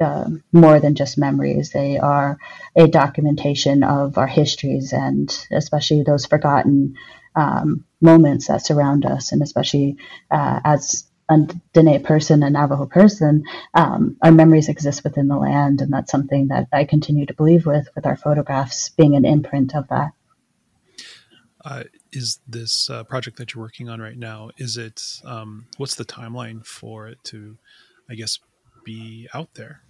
uh, 0.00 0.28
more 0.52 0.80
than 0.80 0.94
just 0.94 1.16
memories. 1.16 1.70
They 1.70 1.98
are 1.98 2.38
a 2.76 2.88
documentation 2.88 3.82
of 3.82 4.18
our 4.18 4.26
histories 4.26 4.92
and 4.92 5.30
especially 5.50 6.02
those 6.02 6.26
forgotten 6.26 6.96
um, 7.34 7.84
moments 8.00 8.48
that 8.48 8.66
surround 8.66 9.06
us, 9.06 9.32
and 9.32 9.42
especially 9.42 9.96
uh, 10.30 10.60
as 10.64 11.04
a 11.32 11.46
Dene 11.72 12.02
person, 12.02 12.42
a 12.42 12.50
Navajo 12.50 12.86
person, 12.86 13.44
um, 13.74 14.16
our 14.22 14.32
memories 14.32 14.68
exist 14.68 15.04
within 15.04 15.28
the 15.28 15.36
land, 15.36 15.80
and 15.80 15.92
that's 15.92 16.10
something 16.10 16.48
that 16.48 16.68
I 16.72 16.84
continue 16.84 17.26
to 17.26 17.34
believe 17.34 17.66
with, 17.66 17.88
with 17.94 18.06
our 18.06 18.16
photographs 18.16 18.90
being 18.90 19.16
an 19.16 19.24
imprint 19.24 19.74
of 19.74 19.88
that. 19.88 20.12
Uh, 21.64 21.84
is 22.12 22.40
this 22.48 22.90
uh, 22.90 23.04
project 23.04 23.38
that 23.38 23.54
you're 23.54 23.62
working 23.62 23.88
on 23.88 24.00
right 24.00 24.16
now? 24.16 24.50
Is 24.58 24.76
it 24.76 25.20
um, 25.24 25.66
what's 25.76 25.94
the 25.94 26.04
timeline 26.04 26.66
for 26.66 27.08
it 27.08 27.18
to, 27.24 27.56
I 28.10 28.14
guess, 28.14 28.38
be 28.84 29.28
out 29.32 29.54
there? 29.54 29.82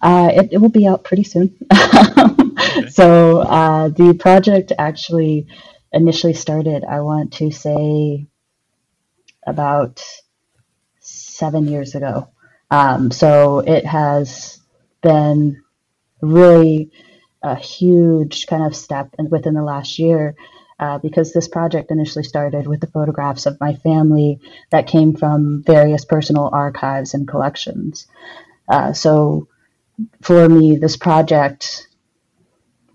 Uh, 0.00 0.30
it, 0.32 0.48
it, 0.52 0.58
will 0.58 0.70
be 0.70 0.86
out 0.86 1.04
pretty 1.04 1.24
soon. 1.24 1.54
okay. 1.72 2.88
So 2.88 3.40
uh, 3.40 3.88
the 3.88 4.16
project 4.18 4.72
actually 4.78 5.46
initially 5.92 6.34
started, 6.34 6.84
I 6.84 7.00
want 7.00 7.34
to 7.34 7.50
say, 7.50 8.26
about 9.46 10.02
seven 11.08 11.66
years 11.66 11.94
ago. 11.94 12.28
Um, 12.70 13.10
so 13.10 13.60
it 13.60 13.86
has 13.86 14.60
been 15.02 15.62
really 16.20 16.90
a 17.42 17.54
huge 17.54 18.46
kind 18.46 18.64
of 18.64 18.74
step 18.74 19.14
within 19.30 19.54
the 19.54 19.62
last 19.62 19.98
year 19.98 20.34
uh, 20.80 20.98
because 20.98 21.32
this 21.32 21.48
project 21.48 21.90
initially 21.90 22.24
started 22.24 22.66
with 22.66 22.80
the 22.80 22.86
photographs 22.86 23.46
of 23.46 23.60
my 23.60 23.74
family 23.74 24.40
that 24.70 24.86
came 24.86 25.14
from 25.14 25.62
various 25.62 26.04
personal 26.04 26.50
archives 26.52 27.14
and 27.14 27.26
collections. 27.26 28.06
Uh, 28.68 28.92
so 28.92 29.48
for 30.22 30.48
me, 30.48 30.76
this 30.76 30.96
project 30.96 31.88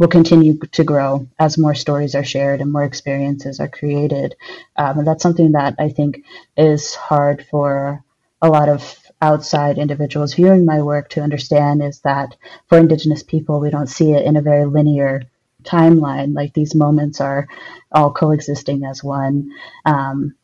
will 0.04 0.10
continue 0.10 0.58
to 0.58 0.84
grow 0.84 1.26
as 1.40 1.58
more 1.58 1.74
stories 1.74 2.14
are 2.14 2.26
shared 2.26 2.60
and 2.60 2.74
more 2.74 2.84
experiences 2.84 3.62
are 3.62 3.70
created. 3.70 4.36
Um, 4.76 5.00
and 5.00 5.08
that's 5.08 5.24
something 5.24 5.54
that 5.54 5.76
I 5.80 5.88
think 5.88 6.26
is 6.58 6.94
hard 6.94 7.46
for 7.50 8.04
a 8.42 8.50
lot 8.50 8.68
of 8.68 9.00
outside 9.22 9.78
individuals 9.78 10.34
viewing 10.34 10.66
my 10.66 10.82
work 10.82 11.08
to 11.12 11.22
understand 11.22 11.82
is 11.82 12.02
that 12.02 12.36
for 12.68 12.78
Indigenous 12.78 13.24
people, 13.24 13.62
we 13.62 13.70
don't 13.70 13.88
see 13.88 14.12
it 14.12 14.26
in 14.26 14.36
a 14.36 14.42
very 14.42 14.66
linear 14.66 15.22
timeline. 15.64 16.36
Like 16.36 16.54
these 16.54 16.76
moments 16.76 17.22
are 17.22 17.48
all 17.90 18.12
coexisting 18.12 18.84
as 18.84 19.02
one. 19.02 19.52
Um, 19.86 20.36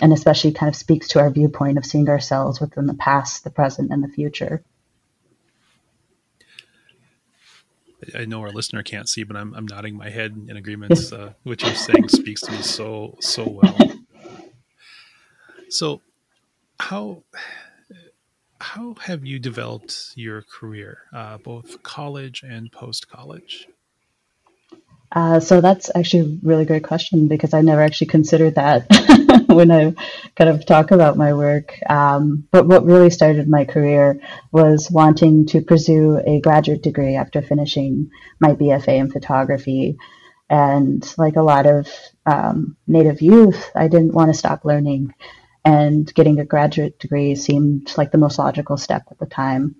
and 0.00 0.12
especially 0.12 0.52
kind 0.52 0.70
of 0.70 0.76
speaks 0.76 1.08
to 1.08 1.18
our 1.18 1.30
viewpoint 1.30 1.78
of 1.78 1.84
seeing 1.84 2.08
ourselves 2.08 2.60
within 2.60 2.86
the 2.86 2.94
past, 2.94 3.42
the 3.42 3.50
present, 3.50 3.90
and 3.90 4.04
the 4.04 4.08
future. 4.08 4.62
I 8.14 8.24
know 8.24 8.40
our 8.40 8.50
listener 8.50 8.82
can't 8.82 9.08
see, 9.08 9.24
but 9.24 9.36
I'm, 9.36 9.54
I'm 9.54 9.66
nodding 9.66 9.96
my 9.96 10.10
head 10.10 10.34
in 10.48 10.56
agreement. 10.56 11.12
Uh, 11.12 11.30
what 11.42 11.62
you're 11.62 11.74
saying 11.74 12.08
speaks 12.08 12.40
to 12.42 12.52
me 12.52 12.62
so 12.62 13.16
so 13.20 13.48
well. 13.48 13.76
So, 15.68 16.00
how 16.78 17.22
how 18.60 18.94
have 19.00 19.24
you 19.24 19.38
developed 19.38 20.12
your 20.14 20.42
career, 20.42 20.98
uh, 21.12 21.38
both 21.38 21.82
college 21.82 22.42
and 22.42 22.70
post 22.70 23.08
college? 23.08 23.68
Uh, 25.12 25.40
so 25.40 25.60
that's 25.60 25.90
actually 25.94 26.20
a 26.20 26.38
really 26.46 26.64
great 26.64 26.84
question 26.84 27.26
because 27.26 27.52
I 27.52 27.62
never 27.62 27.82
actually 27.82 28.06
considered 28.08 28.54
that 28.54 28.86
when 29.46 29.70
I 29.70 29.94
kind 30.36 30.50
of 30.50 30.66
talk 30.66 30.90
about 30.90 31.16
my 31.16 31.32
work. 31.32 31.78
Um, 31.88 32.46
but 32.50 32.66
what 32.66 32.84
really 32.84 33.10
started 33.10 33.48
my 33.48 33.64
career 33.64 34.20
was 34.52 34.90
wanting 34.90 35.46
to 35.46 35.62
pursue 35.62 36.20
a 36.26 36.40
graduate 36.40 36.82
degree 36.82 37.16
after 37.16 37.42
finishing 37.42 38.10
my 38.40 38.54
BFA 38.54 38.98
in 38.98 39.10
photography. 39.10 39.96
And 40.48 41.06
like 41.16 41.36
a 41.36 41.42
lot 41.42 41.66
of 41.66 41.88
um, 42.26 42.76
Native 42.86 43.22
youth, 43.22 43.70
I 43.74 43.88
didn't 43.88 44.14
want 44.14 44.32
to 44.32 44.38
stop 44.38 44.64
learning. 44.64 45.14
And 45.64 46.12
getting 46.14 46.40
a 46.40 46.44
graduate 46.44 46.98
degree 46.98 47.34
seemed 47.34 47.92
like 47.96 48.12
the 48.12 48.18
most 48.18 48.38
logical 48.38 48.76
step 48.76 49.04
at 49.10 49.18
the 49.18 49.26
time. 49.26 49.76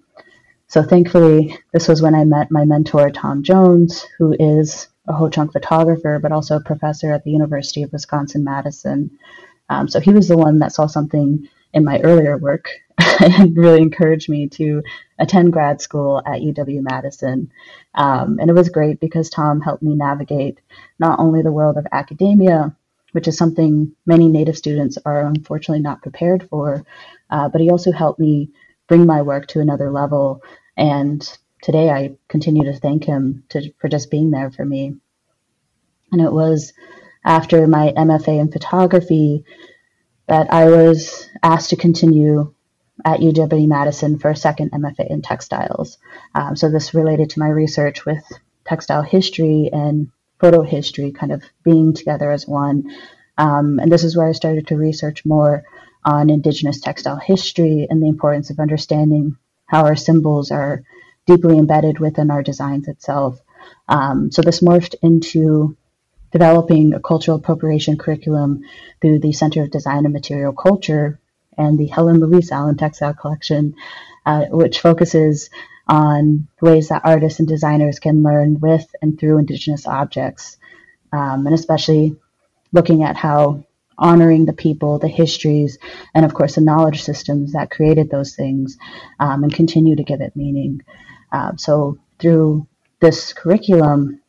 So 0.69 0.83
thankfully, 0.83 1.59
this 1.73 1.89
was 1.89 2.01
when 2.01 2.15
I 2.15 2.25
met 2.25 2.53
my 2.53 2.65
mentor, 2.65 3.11
Tom 3.11 3.43
Jones, 3.43 4.07
who 4.19 4.37
is 4.39 4.87
a 5.11 5.13
Ho 5.13 5.29
Chunk 5.29 5.53
photographer, 5.53 6.19
but 6.21 6.33
also 6.33 6.57
a 6.57 6.65
professor 6.65 7.13
at 7.13 7.25
the 7.25 7.31
University 7.31 7.83
of 7.83 7.93
Wisconsin 7.93 8.45
Madison. 8.45 9.11
Um, 9.69 9.89
so 9.89 10.01
he 10.01 10.11
was 10.11 10.29
the 10.29 10.39
one 10.39 10.61
that 10.61 10.73
saw 10.73 10.87
something 10.87 11.49
in 11.73 11.85
my 11.85 12.01
earlier 12.01 12.39
work 12.39 12.69
and 13.21 13.57
really 13.57 13.83
encouraged 13.83 14.29
me 14.29 14.49
to 14.49 14.83
attend 15.19 15.53
grad 15.53 15.81
school 15.81 16.23
at 16.27 16.41
UW 16.41 16.81
Madison. 16.83 17.51
Um, 17.95 18.39
and 18.41 18.49
it 18.49 18.55
was 18.55 18.69
great 18.69 19.01
because 19.01 19.31
Tom 19.31 19.61
helped 19.61 19.83
me 19.83 19.95
navigate 19.95 20.59
not 20.99 21.19
only 21.19 21.43
the 21.43 21.53
world 21.53 21.77
of 21.77 21.87
academia, 21.93 22.75
which 23.13 23.29
is 23.29 23.37
something 23.37 23.93
many 24.07 24.29
Native 24.29 24.57
students 24.57 24.97
are 25.05 25.23
unfortunately 25.27 25.83
not 25.83 26.03
prepared 26.03 26.49
for, 26.49 26.85
uh, 27.31 27.49
but 27.49 27.61
he 27.61 27.71
also 27.71 27.93
helped 27.93 28.21
me 28.21 28.51
bring 28.87 29.07
my 29.07 29.23
work 29.23 29.47
to 29.49 29.61
another 29.61 29.91
level 29.91 30.43
and 30.77 31.39
today 31.63 31.91
I 31.91 32.17
continue 32.29 32.65
to 32.65 32.79
thank 32.79 33.05
him 33.05 33.45
to, 33.51 33.73
for 33.79 33.89
just 33.89 34.11
being 34.11 34.31
there 34.31 34.51
for 34.51 34.65
me. 34.65 34.97
And 36.13 36.21
it 36.21 36.33
was 36.33 36.73
after 37.25 37.67
my 37.67 37.93
MFA 37.97 38.41
in 38.41 38.51
photography 38.51 39.45
that 40.27 40.53
I 40.53 40.67
was 40.67 41.29
asked 41.43 41.71
to 41.71 41.77
continue 41.77 42.53
at 43.05 43.21
UW 43.21 43.67
Madison 43.67 44.19
for 44.19 44.31
a 44.31 44.37
second 44.37 44.73
MFA 44.73 45.11
in 45.11 45.23
textiles. 45.23 45.99
Um, 46.35 46.57
so 46.57 46.71
this 46.71 46.95
related 46.95 47.31
to 47.31 47.39
my 47.39 47.49
research 47.49 48.05
with 48.05 48.23
textile 48.65 49.03
history 49.03 49.71
and 49.73 50.11
photo 50.39 50.63
history 50.63 51.13
kind 51.13 51.33
of 51.33 51.43
being 51.65 51.95
together 51.95 52.31
as 52.31 52.47
one. 52.47 52.91
Um, 53.39 53.79
and 53.79 53.91
this 53.91 54.05
is 54.05 54.17
where 54.17 54.29
I 54.29 54.33
started 54.33 54.67
to 54.69 54.77
research 54.77 55.25
more 55.25 55.65
on 56.05 56.31
Indigenous 56.31 56.81
textile 56.81 57.19
history 57.19 57.87
and 57.89 58.03
the 58.03 58.09
importance 58.09 58.51
of 58.51 58.59
understanding 58.59 59.37
how 59.67 59.85
our 59.85 59.97
symbols 59.97 60.51
are 60.51 60.83
deeply 61.31 61.59
embedded 61.59 61.99
within 62.01 62.31
our 62.31 62.43
designs 62.43 62.89
itself. 62.89 63.41
Um, 63.89 64.33
so 64.33 64.43
this 64.43 64.61
morphed 64.61 64.97
into 65.03 65.77
developing 66.33 66.95
a 66.95 67.01
cultural 67.01 67.37
appropriation 67.39 67.97
curriculum 67.97 68.63
through 69.01 69.21
the 69.21 69.33
Center 69.33 69.63
of 69.63 69.71
Design 69.71 70.05
and 70.05 70.13
Material 70.13 70.53
Culture 70.53 71.21
and 71.57 71.79
the 71.79 71.87
Helen 71.87 72.19
Louise 72.21 72.51
Allen 72.51 72.77
Textile 72.77 73.15
Collection, 73.15 73.75
uh, 74.27 74.47
which 74.47 74.81
focuses 74.81 75.51
on 75.87 76.49
ways 76.61 76.89
that 76.89 77.03
artists 77.05 77.41
and 77.41 77.49
designers 77.49 77.99
can 77.99 78.23
learn 78.23 78.61
with 78.61 78.87
and 79.03 79.19
through 79.19 79.39
Indigenous 79.39 79.87
objects, 79.87 80.57
um, 81.13 81.47
and 81.47 81.55
especially 81.55 82.17
looking 82.73 83.03
at 83.03 83.17
how 83.17 83.65
honoring 83.99 84.47
the 84.47 84.53
people, 84.53 84.99
the 84.99 85.09
histories, 85.09 85.79
and 86.15 86.25
of 86.25 86.33
course 86.33 86.55
the 86.55 86.61
knowledge 86.61 87.03
systems 87.03 87.53
that 87.53 87.71
created 87.71 88.09
those 88.11 88.35
things 88.35 88.79
um, 89.19 89.43
and 89.43 89.55
continue 89.55 89.97
to 89.97 90.05
give 90.05 90.21
it 90.21 90.35
meaning. 90.35 90.81
Um, 91.33 91.59
so 91.59 91.99
through 92.19 92.67
this 93.01 93.33
curriculum, 93.33 94.21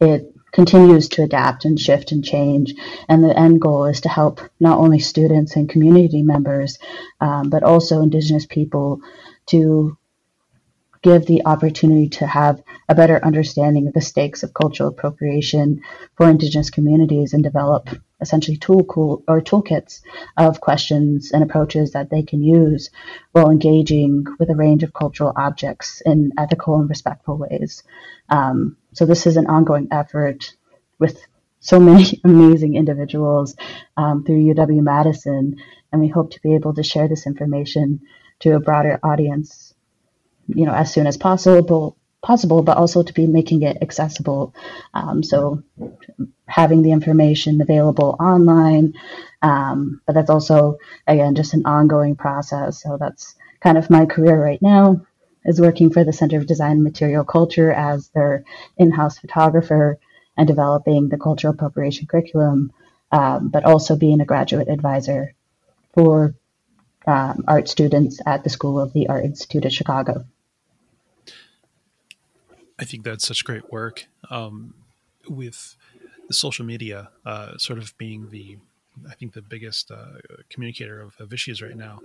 it 0.00 0.32
continues 0.52 1.08
to 1.10 1.22
adapt 1.22 1.64
and 1.64 1.78
shift 1.78 2.12
and 2.12 2.24
change. 2.24 2.74
And 3.08 3.22
the 3.22 3.38
end 3.38 3.60
goal 3.60 3.84
is 3.86 4.00
to 4.02 4.08
help 4.08 4.40
not 4.58 4.78
only 4.78 4.98
students 4.98 5.56
and 5.56 5.68
community 5.68 6.22
members, 6.22 6.78
um, 7.20 7.50
but 7.50 7.62
also 7.62 8.02
Indigenous 8.02 8.46
people 8.46 9.00
to 9.46 9.96
give 11.02 11.26
the 11.26 11.44
opportunity 11.44 12.08
to 12.08 12.26
have 12.26 12.62
a 12.88 12.94
better 12.94 13.24
understanding 13.24 13.86
of 13.86 13.94
the 13.94 14.00
stakes 14.00 14.42
of 14.42 14.54
cultural 14.54 14.88
appropriation 14.88 15.82
for 16.16 16.28
Indigenous 16.28 16.70
communities 16.70 17.32
and 17.32 17.42
develop 17.42 17.90
essentially 18.20 18.56
tool 18.56 18.84
cool, 18.84 19.22
or 19.28 19.40
toolkits 19.40 20.00
of 20.36 20.60
questions 20.60 21.32
and 21.32 21.42
approaches 21.42 21.92
that 21.92 22.10
they 22.10 22.22
can 22.22 22.42
use 22.42 22.90
while 23.32 23.50
engaging 23.50 24.24
with 24.38 24.50
a 24.50 24.56
range 24.56 24.82
of 24.82 24.92
cultural 24.92 25.32
objects 25.36 26.02
in 26.04 26.32
ethical 26.38 26.78
and 26.80 26.88
respectful 26.88 27.36
ways. 27.36 27.82
Um, 28.28 28.76
so 28.92 29.04
this 29.04 29.26
is 29.26 29.36
an 29.36 29.46
ongoing 29.46 29.88
effort 29.90 30.54
with 30.98 31.20
so 31.60 31.80
many 31.80 32.20
amazing 32.24 32.76
individuals 32.76 33.56
um, 33.96 34.24
through 34.24 34.54
UW 34.54 34.82
Madison, 34.82 35.56
and 35.92 36.00
we 36.00 36.08
hope 36.08 36.30
to 36.32 36.40
be 36.40 36.54
able 36.54 36.74
to 36.74 36.82
share 36.82 37.08
this 37.08 37.26
information 37.26 38.00
to 38.40 38.54
a 38.54 38.60
broader 38.60 38.98
audience, 39.02 39.74
you 40.46 40.66
know, 40.66 40.74
as 40.74 40.92
soon 40.92 41.06
as 41.06 41.16
possible. 41.16 41.96
Possible, 42.22 42.62
but 42.62 42.76
also 42.76 43.02
to 43.04 43.12
be 43.12 43.26
making 43.26 43.62
it 43.62 43.78
accessible. 43.82 44.52
Um, 44.94 45.22
so, 45.22 45.62
having 46.56 46.80
the 46.80 46.90
information 46.90 47.60
available 47.60 48.16
online, 48.18 48.94
um, 49.42 50.00
but 50.06 50.14
that's 50.14 50.30
also 50.30 50.78
again 51.06 51.34
just 51.34 51.52
an 51.52 51.66
ongoing 51.66 52.16
process. 52.16 52.82
So 52.82 52.96
that's 52.98 53.34
kind 53.60 53.76
of 53.76 53.90
my 53.90 54.06
career 54.06 54.42
right 54.42 54.62
now 54.62 55.02
is 55.44 55.60
working 55.60 55.90
for 55.90 56.02
the 56.02 56.14
Center 56.14 56.38
of 56.38 56.46
Design 56.46 56.72
and 56.72 56.82
Material 56.82 57.24
Culture 57.24 57.70
as 57.70 58.08
their 58.14 58.42
in-house 58.78 59.18
photographer 59.18 59.98
and 60.36 60.48
developing 60.48 61.10
the 61.10 61.18
cultural 61.18 61.52
appropriation 61.52 62.06
curriculum, 62.06 62.72
um, 63.12 63.48
but 63.48 63.64
also 63.64 63.94
being 63.94 64.22
a 64.22 64.24
graduate 64.24 64.68
advisor 64.68 65.34
for 65.92 66.34
um, 67.06 67.44
art 67.46 67.68
students 67.68 68.18
at 68.24 68.44
the 68.44 68.50
School 68.50 68.80
of 68.80 68.94
the 68.94 69.08
Art 69.08 69.24
Institute 69.24 69.66
of 69.66 69.72
Chicago. 69.72 70.24
I 72.78 72.84
think 72.84 73.04
that's 73.04 73.26
such 73.26 73.44
great 73.44 73.70
work 73.70 74.06
um, 74.30 74.74
with 75.28 75.76
social 76.30 76.64
media 76.64 77.10
uh, 77.24 77.56
sort 77.58 77.78
of 77.78 77.96
being 77.98 78.30
the, 78.30 78.58
I 79.08 79.14
think, 79.14 79.32
the 79.32 79.42
biggest 79.42 79.90
uh, 79.90 80.18
communicator 80.50 81.00
of, 81.00 81.14
of, 81.20 81.32
issues 81.32 81.62
right 81.62 81.76
now. 81.76 82.00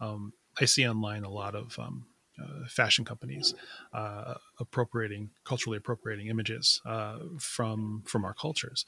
Um, 0.00 0.32
I 0.60 0.64
see 0.64 0.88
online 0.88 1.24
a 1.24 1.30
lot 1.30 1.54
of 1.54 1.78
um, 1.78 2.06
uh, 2.42 2.66
fashion 2.68 3.04
companies 3.04 3.54
uh, 3.94 4.34
appropriating 4.60 5.30
culturally 5.44 5.78
appropriating 5.78 6.26
images 6.26 6.82
uh, 6.84 7.18
from 7.38 8.02
from 8.04 8.24
our 8.26 8.34
cultures 8.34 8.84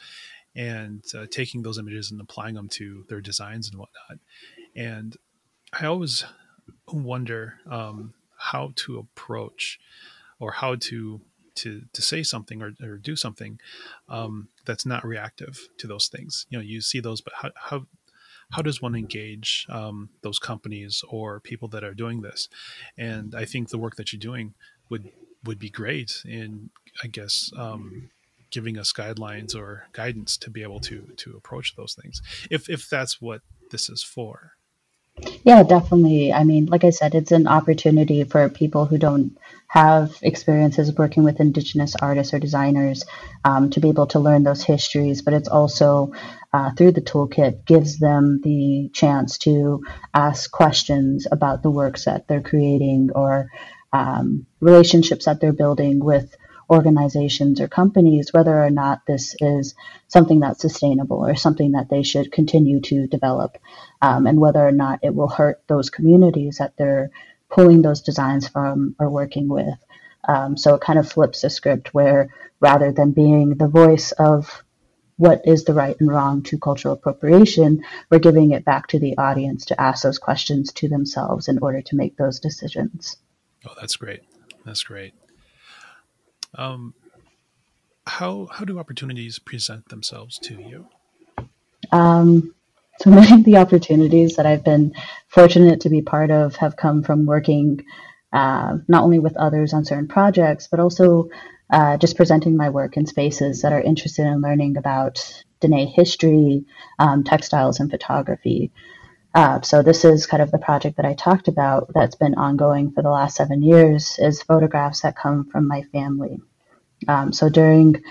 and 0.55 1.03
uh, 1.15 1.25
taking 1.31 1.63
those 1.63 1.79
images 1.79 2.11
and 2.11 2.21
applying 2.21 2.55
them 2.55 2.69
to 2.69 3.07
their 3.09 3.23
designs 3.23 3.71
and 3.71 3.79
whatnot 3.79 4.19
and 4.77 5.17
i 5.73 5.87
always 5.87 6.27
wonder 6.93 7.55
um, 7.71 8.13
how 8.37 8.71
to 8.77 8.99
approach 8.99 9.81
or 10.39 10.53
how 10.53 10.75
to 10.75 11.21
to 11.59 11.83
to 11.93 12.03
say 12.03 12.23
something 12.23 12.63
or, 12.63 12.73
or 12.83 12.97
do 12.97 13.15
something 13.17 13.61
um, 14.09 14.49
that's 14.65 14.87
not 14.87 15.05
reactive 15.05 15.69
to 15.79 15.87
those 15.87 16.09
things 16.09 16.47
you 16.51 16.59
know 16.59 16.63
you 16.63 16.81
see 16.81 17.01
those 17.01 17.21
but 17.21 17.33
how, 17.37 17.51
how 17.57 17.87
how 18.51 18.63
does 18.63 18.81
one 18.81 18.95
engage 18.95 19.67
um, 19.69 20.09
those 20.23 20.39
companies 20.39 21.05
or 21.09 21.41
people 21.41 21.69
that 21.69 21.85
are 21.85 21.95
doing 21.95 22.23
this? 22.23 22.49
And 22.97 23.35
I 23.35 23.45
think 23.45 23.69
the 23.69 23.79
work 23.79 23.97
that 23.97 24.13
you're 24.13 24.21
doing 24.21 24.55
would 24.89 25.11
would 25.45 25.59
be 25.59 25.71
great 25.71 26.23
in, 26.27 26.71
I 27.03 27.07
guess, 27.07 27.53
um, 27.57 28.11
giving 28.51 28.77
us 28.77 28.93
guidelines 28.93 29.55
or 29.55 29.87
guidance 29.93 30.37
to 30.39 30.51
be 30.51 30.63
able 30.63 30.81
to 30.81 31.13
to 31.17 31.37
approach 31.37 31.77
those 31.77 31.95
things, 31.95 32.23
if 32.51 32.69
if 32.69 32.89
that's 32.89 33.21
what 33.21 33.43
this 33.71 33.91
is 33.91 34.03
for. 34.03 34.53
Yeah, 35.45 35.63
definitely. 35.63 36.33
I 36.33 36.45
mean, 36.45 36.67
like 36.67 36.85
I 36.85 36.91
said, 36.91 37.15
it's 37.15 37.33
an 37.33 37.47
opportunity 37.47 38.25
for 38.25 38.49
people 38.49 38.87
who 38.87 38.99
don't 38.99 39.37
have 39.69 40.17
experiences 40.23 40.95
working 40.97 41.25
with 41.25 41.41
Indigenous 41.41 41.95
artists 42.01 42.33
or 42.33 42.39
designers 42.39 43.05
um, 43.45 43.71
to 43.71 43.81
be 43.81 43.89
able 43.89 44.07
to 44.09 44.19
learn 44.19 44.43
those 44.43 44.63
histories, 44.63 45.23
but 45.23 45.35
it's 45.35 45.49
also 45.49 46.13
uh, 46.53 46.71
through 46.73 46.93
the 46.93 47.03
toolkit 47.03 47.67
gives 47.67 47.99
them 47.99 48.41
the 48.43 48.91
chance 48.95 49.37
to 49.39 49.83
ask 50.15 50.51
questions 50.51 51.27
about 51.31 51.63
the 51.63 51.71
works 51.71 52.05
that 52.07 52.27
they're 52.29 52.41
creating 52.41 53.11
or 53.15 53.51
um, 53.93 54.47
relationships 54.61 55.27
that 55.27 55.41
they're 55.41 55.53
building 55.53 55.99
with 56.03 56.35
organizations 56.71 57.61
or 57.61 57.69
companies, 57.69 58.33
whether 58.33 58.63
or 58.63 58.71
not 58.71 59.07
this 59.07 59.35
is 59.41 59.75
something 60.07 60.41
that's 60.41 60.61
sustainable 60.61 61.25
or 61.25 61.35
something 61.35 61.73
that 61.73 61.89
they 61.89 62.03
should 62.03 62.33
continue 62.33 62.81
to 62.81 63.07
develop, 63.07 63.57
um, 64.03 64.27
and 64.27 64.41
whether 64.41 64.67
or 64.67 64.73
not 64.73 65.01
it 65.03 65.15
will 65.15 65.29
hurt 65.29 65.63
those 65.67 65.91
communities 65.91 66.59
that 66.59 66.77
they're 66.77 67.11
pulling 67.51 67.83
those 67.83 68.03
designs 68.03 68.49
from 68.49 68.95
or 68.99 69.09
working 69.09 69.49
with. 69.49 69.79
Um, 70.27 70.57
so 70.57 70.75
it 70.75 70.83
kind 70.83 70.99
of 70.99 71.11
flips 71.11 71.41
the 71.41 71.51
script 71.51 71.95
where 71.95 72.35
rather 72.61 72.93
than 72.93 73.13
being 73.13 73.51
the 73.51 73.69
voice 73.69 74.13
of 74.13 74.63
what 75.17 75.43
is 75.47 75.65
the 75.65 75.75
right 75.75 75.97
and 75.99 76.11
wrong 76.11 76.43
to 76.45 76.59
cultural 76.59 76.95
appropriation, 76.95 77.83
we're 78.11 78.19
giving 78.19 78.53
it 78.53 78.65
back 78.65 78.87
to 78.89 78.99
the 78.99 79.17
audience 79.19 79.65
to 79.67 79.81
ask 79.81 80.03
those 80.03 80.19
questions 80.19 80.73
to 80.73 80.89
themselves 80.89 81.49
in 81.49 81.59
order 81.61 81.83
to 81.83 81.97
make 81.97 82.17
those 82.17 82.39
decisions. 82.39 83.17
Oh, 83.67 83.75
that's 83.81 83.97
great. 83.97 84.21
That's 84.65 84.83
great. 84.83 85.15
Um, 86.55 86.95
how 88.07 88.49
how 88.51 88.65
do 88.65 88.79
opportunities 88.79 89.39
present 89.39 89.89
themselves 89.89 90.39
to 90.41 90.55
you? 90.55 90.87
Um, 91.93 92.55
so 93.01 93.11
many 93.11 93.33
of 93.33 93.45
the 93.45 93.57
opportunities 93.57 94.37
that 94.37 94.47
I've 94.47 94.65
been 94.65 94.95
fortunate 95.29 95.83
to 95.83 95.91
be 95.91 96.03
part 96.03 96.31
of 96.31 96.57
have 96.57 96.77
come 96.77 97.03
from 97.03 97.27
working 97.27 97.85
uh, 98.33 98.79
not 98.89 99.05
only 99.05 99.19
with 99.19 99.37
others 99.37 99.73
on 99.73 99.85
certain 99.85 100.09
projects, 100.09 100.69
but 100.71 100.81
also 100.81 101.29
uh, 101.71 101.97
just 101.97 102.17
presenting 102.17 102.57
my 102.57 102.71
work 102.71 102.97
in 102.97 103.07
spaces 103.07 103.63
that 103.63 103.73
are 103.73 103.81
interested 103.81 104.27
in 104.27 104.41
learning 104.41 104.77
about 104.77 105.45
Dene 105.61 105.87
history, 105.87 106.65
um, 106.99 107.25
textiles, 107.25 107.81
and 107.81 107.91
photography. 107.91 108.71
Uh, 109.39 109.61
so 109.61 109.83
this 109.83 110.05
is 110.05 110.27
kind 110.27 110.43
of 110.43 110.51
the 110.51 110.59
project 110.59 110.97
that 110.97 111.07
I 111.07 111.15
talked 111.15 111.47
about 111.47 111.93
that's 111.95 112.17
been 112.17 112.35
ongoing 112.35 112.91
for 112.91 113.03
the 113.03 113.11
last 113.11 113.37
seven 113.37 113.63
years 113.63 114.19
is 114.19 114.43
photographs 114.43 115.03
that 115.03 115.15
come 115.15 115.45
from 115.45 115.69
my 115.69 115.83
family. 115.93 116.41
Um, 117.07 117.33
so 117.33 117.49
during 117.49 118.03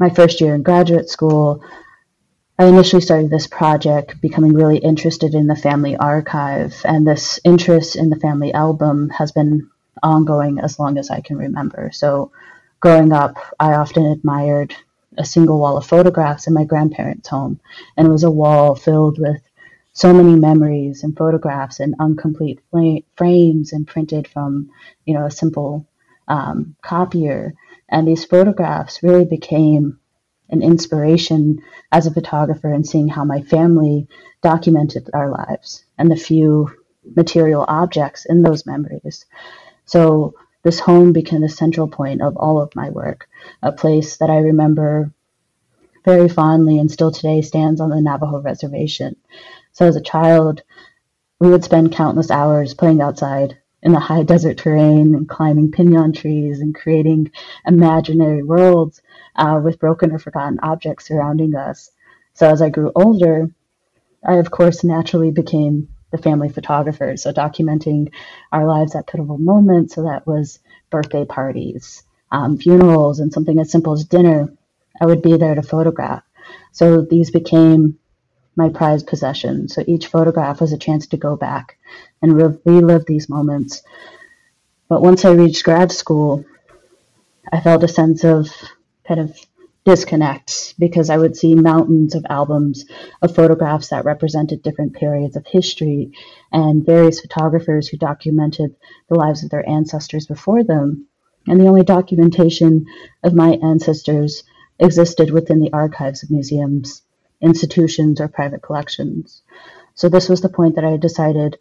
my 0.00 0.10
first 0.10 0.40
year 0.40 0.52
in 0.52 0.64
graduate 0.64 1.08
school, 1.08 1.62
I 2.58 2.64
initially 2.64 3.02
started 3.02 3.30
this 3.30 3.46
project 3.46 4.20
becoming 4.20 4.52
really 4.52 4.78
interested 4.78 5.32
in 5.32 5.46
the 5.46 5.54
family 5.54 5.96
archive, 5.96 6.74
and 6.84 7.06
this 7.06 7.38
interest 7.44 7.94
in 7.94 8.10
the 8.10 8.18
family 8.18 8.52
album 8.52 9.10
has 9.10 9.30
been 9.30 9.70
ongoing 10.02 10.58
as 10.58 10.80
long 10.80 10.98
as 10.98 11.08
I 11.08 11.20
can 11.20 11.36
remember. 11.36 11.92
So 11.92 12.32
growing 12.80 13.12
up, 13.12 13.36
I 13.60 13.74
often 13.74 14.06
admired 14.06 14.74
a 15.16 15.24
single 15.24 15.60
wall 15.60 15.76
of 15.76 15.86
photographs 15.86 16.48
in 16.48 16.52
my 16.52 16.64
grandparents' 16.64 17.28
home, 17.28 17.60
and 17.96 18.08
it 18.08 18.10
was 18.10 18.24
a 18.24 18.38
wall 18.42 18.74
filled 18.74 19.20
with 19.20 19.40
so 19.94 20.12
many 20.12 20.34
memories 20.34 21.04
and 21.04 21.16
photographs 21.16 21.80
and 21.80 21.94
incomplete 22.00 22.60
frames 23.16 23.72
and 23.72 23.86
printed 23.86 24.26
from, 24.26 24.70
you 25.04 25.14
know, 25.14 25.24
a 25.24 25.30
simple 25.30 25.86
um, 26.26 26.74
copier. 26.82 27.54
And 27.88 28.06
these 28.06 28.24
photographs 28.24 29.02
really 29.04 29.24
became 29.24 30.00
an 30.50 30.62
inspiration 30.62 31.62
as 31.92 32.06
a 32.06 32.12
photographer 32.12 32.72
and 32.72 32.86
seeing 32.86 33.08
how 33.08 33.24
my 33.24 33.40
family 33.42 34.08
documented 34.42 35.08
our 35.14 35.30
lives 35.30 35.84
and 35.96 36.10
the 36.10 36.16
few 36.16 36.70
material 37.16 37.64
objects 37.66 38.26
in 38.26 38.42
those 38.42 38.66
memories. 38.66 39.24
So 39.86 40.34
this 40.64 40.80
home 40.80 41.12
became 41.12 41.40
the 41.40 41.48
central 41.48 41.86
point 41.88 42.20
of 42.20 42.36
all 42.36 42.60
of 42.60 42.74
my 42.74 42.90
work, 42.90 43.28
a 43.62 43.70
place 43.70 44.16
that 44.16 44.30
I 44.30 44.38
remember 44.38 45.12
very 46.04 46.28
fondly 46.28 46.78
and 46.78 46.90
still 46.90 47.12
today 47.12 47.42
stands 47.42 47.80
on 47.80 47.90
the 47.90 48.00
Navajo 48.00 48.40
reservation. 48.40 49.16
So 49.74 49.86
as 49.86 49.96
a 49.96 50.00
child, 50.00 50.62
we 51.40 51.50
would 51.50 51.64
spend 51.64 51.92
countless 51.92 52.30
hours 52.30 52.74
playing 52.74 53.02
outside 53.02 53.58
in 53.82 53.90
the 53.90 53.98
high 53.98 54.22
desert 54.22 54.56
terrain 54.56 55.16
and 55.16 55.28
climbing 55.28 55.72
pinon 55.72 56.12
trees 56.12 56.60
and 56.60 56.74
creating 56.74 57.32
imaginary 57.66 58.44
worlds 58.44 59.02
uh, 59.34 59.60
with 59.62 59.80
broken 59.80 60.12
or 60.12 60.20
forgotten 60.20 60.60
objects 60.62 61.08
surrounding 61.08 61.56
us. 61.56 61.90
So 62.34 62.48
as 62.48 62.62
I 62.62 62.70
grew 62.70 62.92
older, 62.94 63.50
I 64.24 64.34
of 64.34 64.52
course 64.52 64.84
naturally 64.84 65.32
became 65.32 65.88
the 66.12 66.18
family 66.18 66.50
photographer. 66.50 67.16
So 67.16 67.32
documenting 67.32 68.12
our 68.52 68.66
lives 68.68 68.94
at 68.94 69.08
pivotal 69.08 69.38
moments. 69.38 69.96
So 69.96 70.04
that 70.04 70.24
was 70.24 70.60
birthday 70.88 71.24
parties, 71.24 72.04
um, 72.30 72.58
funerals, 72.58 73.18
and 73.18 73.32
something 73.32 73.58
as 73.58 73.72
simple 73.72 73.92
as 73.94 74.04
dinner. 74.04 74.54
I 75.00 75.06
would 75.06 75.20
be 75.20 75.36
there 75.36 75.56
to 75.56 75.62
photograph. 75.62 76.22
So 76.70 77.02
these 77.02 77.32
became 77.32 77.98
my 78.56 78.68
prized 78.68 79.06
possession. 79.06 79.68
So 79.68 79.84
each 79.86 80.06
photograph 80.06 80.60
was 80.60 80.72
a 80.72 80.78
chance 80.78 81.06
to 81.08 81.16
go 81.16 81.36
back 81.36 81.78
and 82.22 82.36
re- 82.36 82.58
relive 82.64 83.06
these 83.06 83.28
moments. 83.28 83.82
But 84.88 85.02
once 85.02 85.24
I 85.24 85.32
reached 85.32 85.64
grad 85.64 85.90
school, 85.90 86.44
I 87.52 87.60
felt 87.60 87.84
a 87.84 87.88
sense 87.88 88.24
of 88.24 88.48
kind 89.06 89.20
of 89.20 89.36
disconnect 89.84 90.74
because 90.78 91.10
I 91.10 91.18
would 91.18 91.36
see 91.36 91.54
mountains 91.54 92.14
of 92.14 92.24
albums 92.30 92.86
of 93.20 93.34
photographs 93.34 93.88
that 93.88 94.04
represented 94.04 94.62
different 94.62 94.94
periods 94.94 95.36
of 95.36 95.46
history 95.46 96.12
and 96.52 96.86
various 96.86 97.20
photographers 97.20 97.88
who 97.88 97.98
documented 97.98 98.74
the 99.08 99.16
lives 99.16 99.44
of 99.44 99.50
their 99.50 99.68
ancestors 99.68 100.26
before 100.26 100.64
them. 100.64 101.06
And 101.46 101.60
the 101.60 101.66
only 101.66 101.84
documentation 101.84 102.86
of 103.22 103.34
my 103.34 103.58
ancestors 103.62 104.42
existed 104.78 105.30
within 105.30 105.60
the 105.60 105.72
archives 105.72 106.22
of 106.22 106.30
museums, 106.30 107.02
institutions, 107.44 108.20
or 108.20 108.28
private 108.28 108.62
collections. 108.62 109.42
So 109.94 110.08
this 110.08 110.28
was 110.28 110.40
the 110.40 110.48
point 110.48 110.74
that 110.74 110.84
I 110.84 110.96
decided 110.96 111.58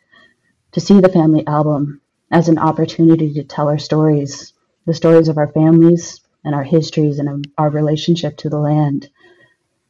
to 0.72 0.80
see 0.80 1.00
the 1.00 1.10
family 1.10 1.46
album 1.46 2.02
as 2.32 2.50
an 2.50 2.58
opportunity 2.58 3.34
to 3.34 3.44
tell 3.44 3.68
our 3.68 3.78
stories, 3.78 4.54
the 4.86 4.94
stories 4.94 5.28
of 5.28 5.38
our 5.38 5.50
families, 5.50 6.22
and 6.44 6.56
our 6.56 6.64
histories 6.64 7.20
and 7.20 7.48
our 7.58 7.70
relationship 7.70 8.38
to 8.38 8.50
the 8.50 8.60
land. 8.60 9.10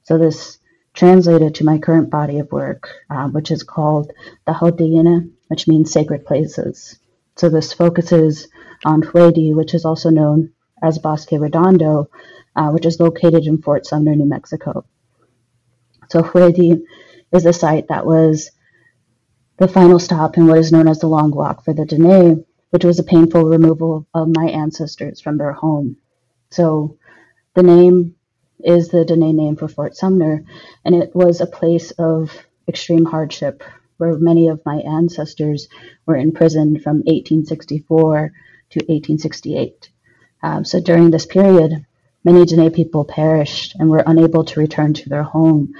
So 0.04 0.18
this 0.18 0.60
translated 0.94 1.56
to 1.56 1.66
my 1.66 1.78
current 1.78 2.10
body 2.10 2.40
of 2.40 2.52
work, 2.52 2.90
um, 3.10 3.34
which 3.34 3.50
is 3.50 3.64
called 3.64 4.12
the 4.46 4.54
Haudayana, 4.54 5.30
which 5.48 5.68
means 5.68 5.92
sacred 5.92 6.26
places. 6.26 7.00
So 7.36 7.50
this 7.50 7.74
focuses 7.74 8.48
on 8.86 9.02
Hwéeldi, 9.02 9.56
which 9.56 9.74
is 9.74 9.86
also 9.86 10.10
known 10.10 10.52
as 10.84 11.00
Bosque 11.00 11.32
Redondo, 11.32 12.10
uh, 12.56 12.70
which 12.70 12.86
is 12.86 13.00
located 13.00 13.48
in 13.48 13.62
Fort 13.62 13.86
Sumner, 13.86 14.16
New 14.16 14.26
Mexico. 14.26 14.86
So 16.14 16.22
Hwéeldi 16.22 16.84
is 17.32 17.48
a 17.48 17.54
site 17.54 17.88
that 17.88 18.06
was 18.06 18.52
the 19.58 19.68
final 19.68 19.98
stop 19.98 20.38
in 20.38 20.46
what 20.46 20.60
is 20.60 20.72
known 20.72 20.88
as 20.88 21.00
the 21.00 21.08
Long 21.08 21.32
Walk 21.32 21.66
for 21.66 21.74
the 21.74 21.86
Dene, 21.86 22.46
which 22.70 22.86
was 22.86 23.00
a 23.00 23.04
painful 23.04 23.46
removal 23.46 24.06
of 24.14 24.28
my 24.28 24.46
ancestors 24.46 25.20
from 25.20 25.40
their 25.40 25.54
home. 25.54 25.98
So 26.52 27.00
the 27.56 27.64
name 27.64 28.14
is 28.60 28.90
the 28.90 29.06
Dene 29.06 29.36
name 29.36 29.56
for 29.56 29.68
Fort 29.68 29.96
Sumner, 29.96 30.46
and 30.86 30.94
it 30.94 31.16
was 31.16 31.42
a 31.42 31.48
place 31.48 31.90
of 31.98 32.46
extreme 32.68 33.06
hardship 33.06 33.64
where 33.98 34.16
many 34.16 34.50
of 34.50 34.62
my 34.68 34.82
ancestors 34.82 35.68
were 36.06 36.16
imprisoned 36.16 36.84
from 36.84 36.98
1864 36.98 38.32
to 38.70 38.80
1868. 38.82 39.90
Um, 40.44 40.64
so 40.64 40.80
during 40.80 41.10
this 41.10 41.26
period, 41.26 41.88
many 42.24 42.46
Dene 42.46 42.70
people 42.70 43.04
perished 43.04 43.74
and 43.80 43.90
were 43.90 44.04
unable 44.06 44.44
to 44.46 44.60
return 44.60 44.94
to 44.94 45.10
their 45.10 45.24
home. 45.24 45.74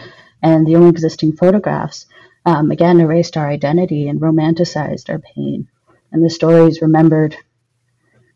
And 0.44 0.68
the 0.68 0.76
only 0.76 0.90
existing 0.90 1.38
photographs, 1.38 2.06
um, 2.46 2.70
again, 2.70 3.00
erased 3.00 3.38
our 3.38 3.48
identity 3.48 4.10
and 4.10 4.20
romanticized 4.20 5.10
our 5.10 5.20
pain. 5.20 5.70
And 6.12 6.24
the 6.24 6.30
stories 6.30 6.82
remembered 6.82 7.38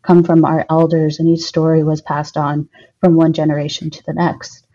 come 0.02 0.24
from 0.24 0.46
our 0.46 0.64
elders, 0.70 1.18
and 1.18 1.28
each 1.28 1.42
story 1.42 1.84
was 1.84 2.00
passed 2.00 2.38
on 2.38 2.70
from 2.98 3.14
one 3.14 3.34
generation 3.34 3.90
to 3.90 4.02
the 4.06 4.14
next. 4.14 4.66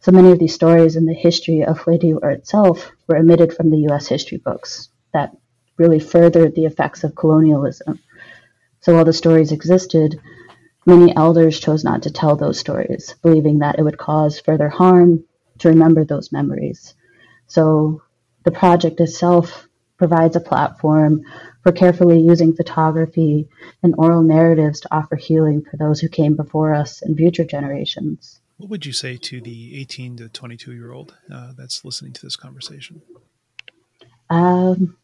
So 0.00 0.12
many 0.12 0.30
of 0.30 0.38
these 0.38 0.54
stories 0.54 0.96
in 0.96 1.06
the 1.06 1.14
history 1.14 1.64
of 1.64 1.78
Hwéeldi 1.78 2.22
itself 2.30 2.92
were 3.08 3.16
omitted 3.16 3.54
from 3.54 3.70
the 3.70 3.88
US 3.88 4.06
history 4.06 4.36
books 4.36 4.90
that 5.14 5.34
really 5.78 5.98
furthered 5.98 6.54
the 6.54 6.66
effects 6.66 7.04
of 7.04 7.14
colonialism. 7.14 8.00
So 8.80 8.94
while 8.94 9.06
the 9.06 9.14
stories 9.14 9.50
existed, 9.50 10.20
many 10.84 11.16
elders 11.16 11.58
chose 11.58 11.84
not 11.84 12.02
to 12.02 12.10
tell 12.10 12.36
those 12.36 12.58
stories, 12.58 13.14
believing 13.22 13.60
that 13.60 13.78
it 13.78 13.82
would 13.82 13.98
cause 13.98 14.38
further 14.38 14.68
harm 14.68 15.24
to 15.58 15.68
remember 15.68 16.04
those 16.04 16.32
memories. 16.32 16.94
So 17.46 18.02
the 18.44 18.50
project 18.50 19.00
itself 19.00 19.68
provides 19.96 20.36
a 20.36 20.40
platform 20.40 21.22
for 21.62 21.72
carefully 21.72 22.20
using 22.20 22.54
photography 22.54 23.48
and 23.82 23.94
oral 23.98 24.22
narratives 24.22 24.80
to 24.80 24.94
offer 24.94 25.16
healing 25.16 25.64
for 25.68 25.76
those 25.76 26.00
who 26.00 26.08
came 26.08 26.36
before 26.36 26.74
us 26.74 27.02
and 27.02 27.16
future 27.16 27.44
generations. 27.44 28.40
What 28.58 28.70
would 28.70 28.86
you 28.86 28.92
say 28.92 29.16
to 29.16 29.40
the 29.40 29.78
18 29.80 30.16
to 30.18 30.28
22 30.28 30.72
year 30.72 30.92
old 30.92 31.14
uh, 31.32 31.52
that's 31.56 31.84
listening 31.84 32.12
to 32.14 32.22
this 32.22 32.36
conversation? 32.36 33.02
Um, 34.30 34.96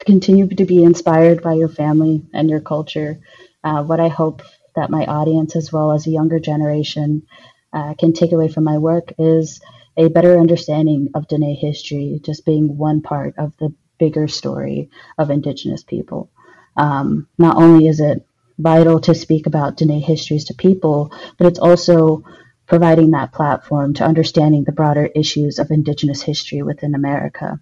continue 0.00 0.48
to 0.48 0.64
be 0.64 0.82
inspired 0.82 1.42
by 1.42 1.54
your 1.54 1.68
family 1.68 2.22
and 2.32 2.50
your 2.50 2.60
culture. 2.60 3.20
Uh, 3.62 3.82
what 3.82 4.00
I 4.00 4.08
hope 4.08 4.42
that 4.74 4.90
my 4.90 5.04
audience, 5.04 5.56
as 5.56 5.72
well 5.72 5.92
as 5.92 6.06
a 6.06 6.10
younger 6.10 6.40
generation, 6.40 7.26
uh, 7.72 7.94
can 7.94 8.12
take 8.12 8.32
away 8.32 8.48
from 8.48 8.64
my 8.64 8.78
work 8.78 9.12
is 9.18 9.60
a 9.96 10.08
better 10.08 10.38
understanding 10.38 11.08
of 11.14 11.28
Dene 11.28 11.56
history, 11.56 12.20
just 12.22 12.44
being 12.44 12.76
one 12.76 13.02
part 13.02 13.34
of 13.38 13.56
the 13.58 13.72
bigger 13.98 14.28
story 14.28 14.90
of 15.18 15.30
Indigenous 15.30 15.82
people. 15.82 16.30
Um, 16.76 17.28
not 17.38 17.56
only 17.56 17.86
is 17.86 18.00
it 18.00 18.24
vital 18.58 19.00
to 19.00 19.14
speak 19.14 19.46
about 19.46 19.76
Dene 19.76 20.00
histories 20.00 20.44
to 20.46 20.54
people, 20.54 21.12
but 21.38 21.46
it's 21.46 21.58
also 21.58 22.24
providing 22.66 23.10
that 23.10 23.32
platform 23.32 23.94
to 23.94 24.04
understanding 24.04 24.64
the 24.64 24.72
broader 24.72 25.06
issues 25.14 25.58
of 25.58 25.70
Indigenous 25.70 26.22
history 26.22 26.62
within 26.62 26.94
America. 26.94 27.60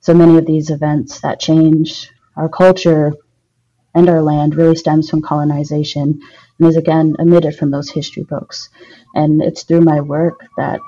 So 0.00 0.12
many 0.12 0.38
of 0.38 0.46
these 0.46 0.70
events 0.70 1.20
that 1.20 1.40
change 1.40 2.10
our 2.36 2.48
culture 2.48 3.12
and 3.94 4.08
our 4.08 4.22
land 4.22 4.54
really 4.54 4.76
stems 4.76 5.08
from 5.08 5.22
colonization 5.22 6.20
and 6.58 6.68
is 6.68 6.76
again 6.76 7.16
omitted 7.18 7.56
from 7.56 7.70
those 7.70 7.90
history 7.90 8.22
books. 8.22 8.70
And 9.14 9.42
it's 9.42 9.62
through 9.62 9.82
my 9.82 10.00
work 10.00 10.46
that 10.56 10.80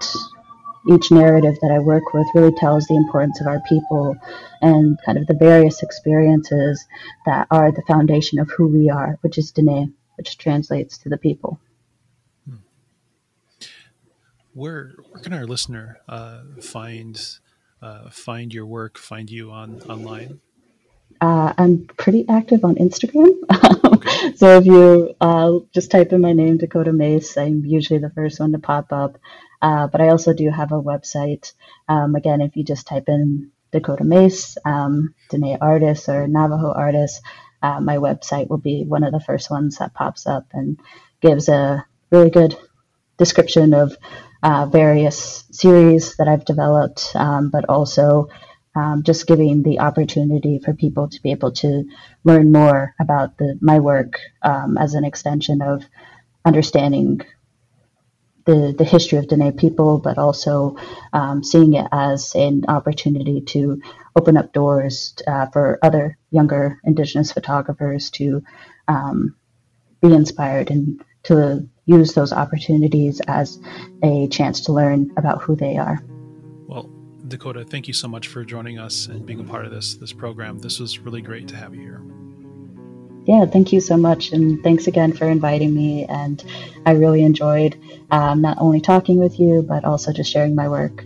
each 0.90 1.10
narrative 1.10 1.56
that 1.62 1.70
I 1.70 1.78
work 1.78 2.12
with 2.12 2.26
really 2.34 2.52
tells 2.52 2.86
the 2.86 2.96
importance 2.96 3.40
of 3.40 3.46
our 3.46 3.60
people 3.68 4.16
and 4.60 4.98
kind 5.04 5.18
of 5.18 5.26
the 5.26 5.34
various 5.34 5.82
experiences 5.82 6.84
that 7.26 7.46
are 7.50 7.70
the 7.70 7.82
foundation 7.82 8.38
of 8.38 8.50
who 8.50 8.68
we 8.68 8.90
are, 8.90 9.18
which 9.20 9.38
is 9.38 9.52
Dene, 9.52 9.94
which 10.16 10.38
translates 10.38 10.98
to 10.98 11.08
the 11.08 11.18
people. 11.18 11.60
Where, 14.54 14.92
where 15.10 15.22
can 15.22 15.32
our 15.32 15.46
listener 15.46 16.00
uh, 16.08 16.42
find 16.60 17.18
uh, 17.80 18.10
find 18.10 18.52
your 18.52 18.66
work, 18.66 18.98
find 18.98 19.30
you 19.30 19.50
on 19.50 19.80
online? 19.88 20.40
Uh, 21.20 21.52
I'm 21.56 21.86
pretty 21.86 22.26
active 22.28 22.64
on 22.64 22.74
Instagram. 22.76 23.32
Okay. 23.84 24.32
so 24.36 24.58
if 24.58 24.66
you 24.66 25.14
uh, 25.20 25.52
just 25.72 25.90
type 25.90 26.12
in 26.12 26.20
my 26.20 26.32
name, 26.32 26.58
Dakota 26.58 26.92
Mace, 26.92 27.36
I'm 27.36 27.64
usually 27.64 27.98
the 27.98 28.10
first 28.10 28.40
one 28.40 28.52
to 28.52 28.58
pop 28.58 28.92
up. 28.92 29.18
Uh, 29.62 29.86
but 29.86 30.00
I 30.00 30.08
also 30.08 30.34
do 30.34 30.50
have 30.50 30.72
a 30.72 30.82
website. 30.82 31.52
Um, 31.88 32.16
again, 32.16 32.40
if 32.40 32.56
you 32.56 32.64
just 32.64 32.86
type 32.86 33.08
in 33.08 33.52
Dakota 33.70 34.04
Mace, 34.04 34.58
um, 34.64 35.14
Dene 35.30 35.56
artist, 35.60 36.08
or 36.08 36.26
Navajo 36.26 36.72
artist, 36.72 37.22
uh, 37.62 37.80
my 37.80 37.96
website 37.96 38.48
will 38.48 38.58
be 38.58 38.84
one 38.84 39.04
of 39.04 39.12
the 39.12 39.20
first 39.20 39.50
ones 39.50 39.78
that 39.78 39.94
pops 39.94 40.26
up 40.26 40.46
and 40.52 40.80
gives 41.20 41.48
a 41.48 41.86
really 42.10 42.30
good 42.30 42.56
description 43.16 43.72
of 43.72 43.96
uh, 44.42 44.66
various 44.66 45.44
series 45.52 46.16
that 46.16 46.26
I've 46.26 46.44
developed, 46.44 47.12
um, 47.14 47.50
but 47.50 47.68
also 47.68 48.28
um, 48.74 49.04
just 49.04 49.26
giving 49.26 49.62
the 49.62 49.78
opportunity 49.78 50.58
for 50.58 50.74
people 50.74 51.08
to 51.08 51.22
be 51.22 51.30
able 51.30 51.52
to 51.52 51.84
learn 52.24 52.50
more 52.50 52.94
about 53.00 53.38
the, 53.38 53.58
my 53.60 53.78
work 53.78 54.18
um, 54.42 54.76
as 54.76 54.94
an 54.94 55.04
extension 55.04 55.62
of 55.62 55.84
understanding 56.44 57.20
the, 58.44 58.74
the 58.76 58.84
history 58.84 59.18
of 59.18 59.28
Dene 59.28 59.52
people, 59.52 59.98
but 59.98 60.18
also 60.18 60.76
um, 61.12 61.42
seeing 61.44 61.74
it 61.74 61.86
as 61.92 62.34
an 62.34 62.64
opportunity 62.68 63.40
to 63.40 63.80
open 64.16 64.36
up 64.36 64.52
doors 64.52 65.14
uh, 65.26 65.46
for 65.46 65.78
other 65.82 66.18
younger 66.30 66.80
Indigenous 66.84 67.32
photographers 67.32 68.10
to 68.10 68.42
um, 68.88 69.34
be 70.00 70.12
inspired 70.12 70.70
and 70.70 71.02
to 71.24 71.68
use 71.86 72.14
those 72.14 72.32
opportunities 72.32 73.20
as 73.26 73.60
a 74.02 74.28
chance 74.28 74.62
to 74.62 74.72
learn 74.72 75.12
about 75.16 75.42
who 75.42 75.56
they 75.56 75.76
are. 75.76 76.02
Well, 76.66 76.90
Dakota, 77.28 77.64
thank 77.64 77.88
you 77.88 77.94
so 77.94 78.08
much 78.08 78.28
for 78.28 78.44
joining 78.44 78.78
us 78.78 79.06
and 79.06 79.24
being 79.24 79.40
a 79.40 79.44
part 79.44 79.64
of 79.64 79.72
this 79.72 79.94
this 79.94 80.12
program. 80.12 80.58
This 80.58 80.80
was 80.80 80.98
really 80.98 81.22
great 81.22 81.48
to 81.48 81.56
have 81.56 81.74
you 81.74 81.80
here. 81.80 82.02
Yeah, 83.24 83.46
thank 83.46 83.72
you 83.72 83.80
so 83.80 83.96
much. 83.96 84.32
And 84.32 84.62
thanks 84.62 84.86
again 84.86 85.12
for 85.12 85.28
inviting 85.28 85.74
me. 85.74 86.04
And 86.06 86.42
I 86.84 86.92
really 86.92 87.22
enjoyed 87.22 87.78
um, 88.10 88.42
not 88.42 88.58
only 88.60 88.80
talking 88.80 89.18
with 89.18 89.38
you, 89.38 89.62
but 89.62 89.84
also 89.84 90.12
just 90.12 90.30
sharing 90.30 90.54
my 90.54 90.68
work. 90.68 91.04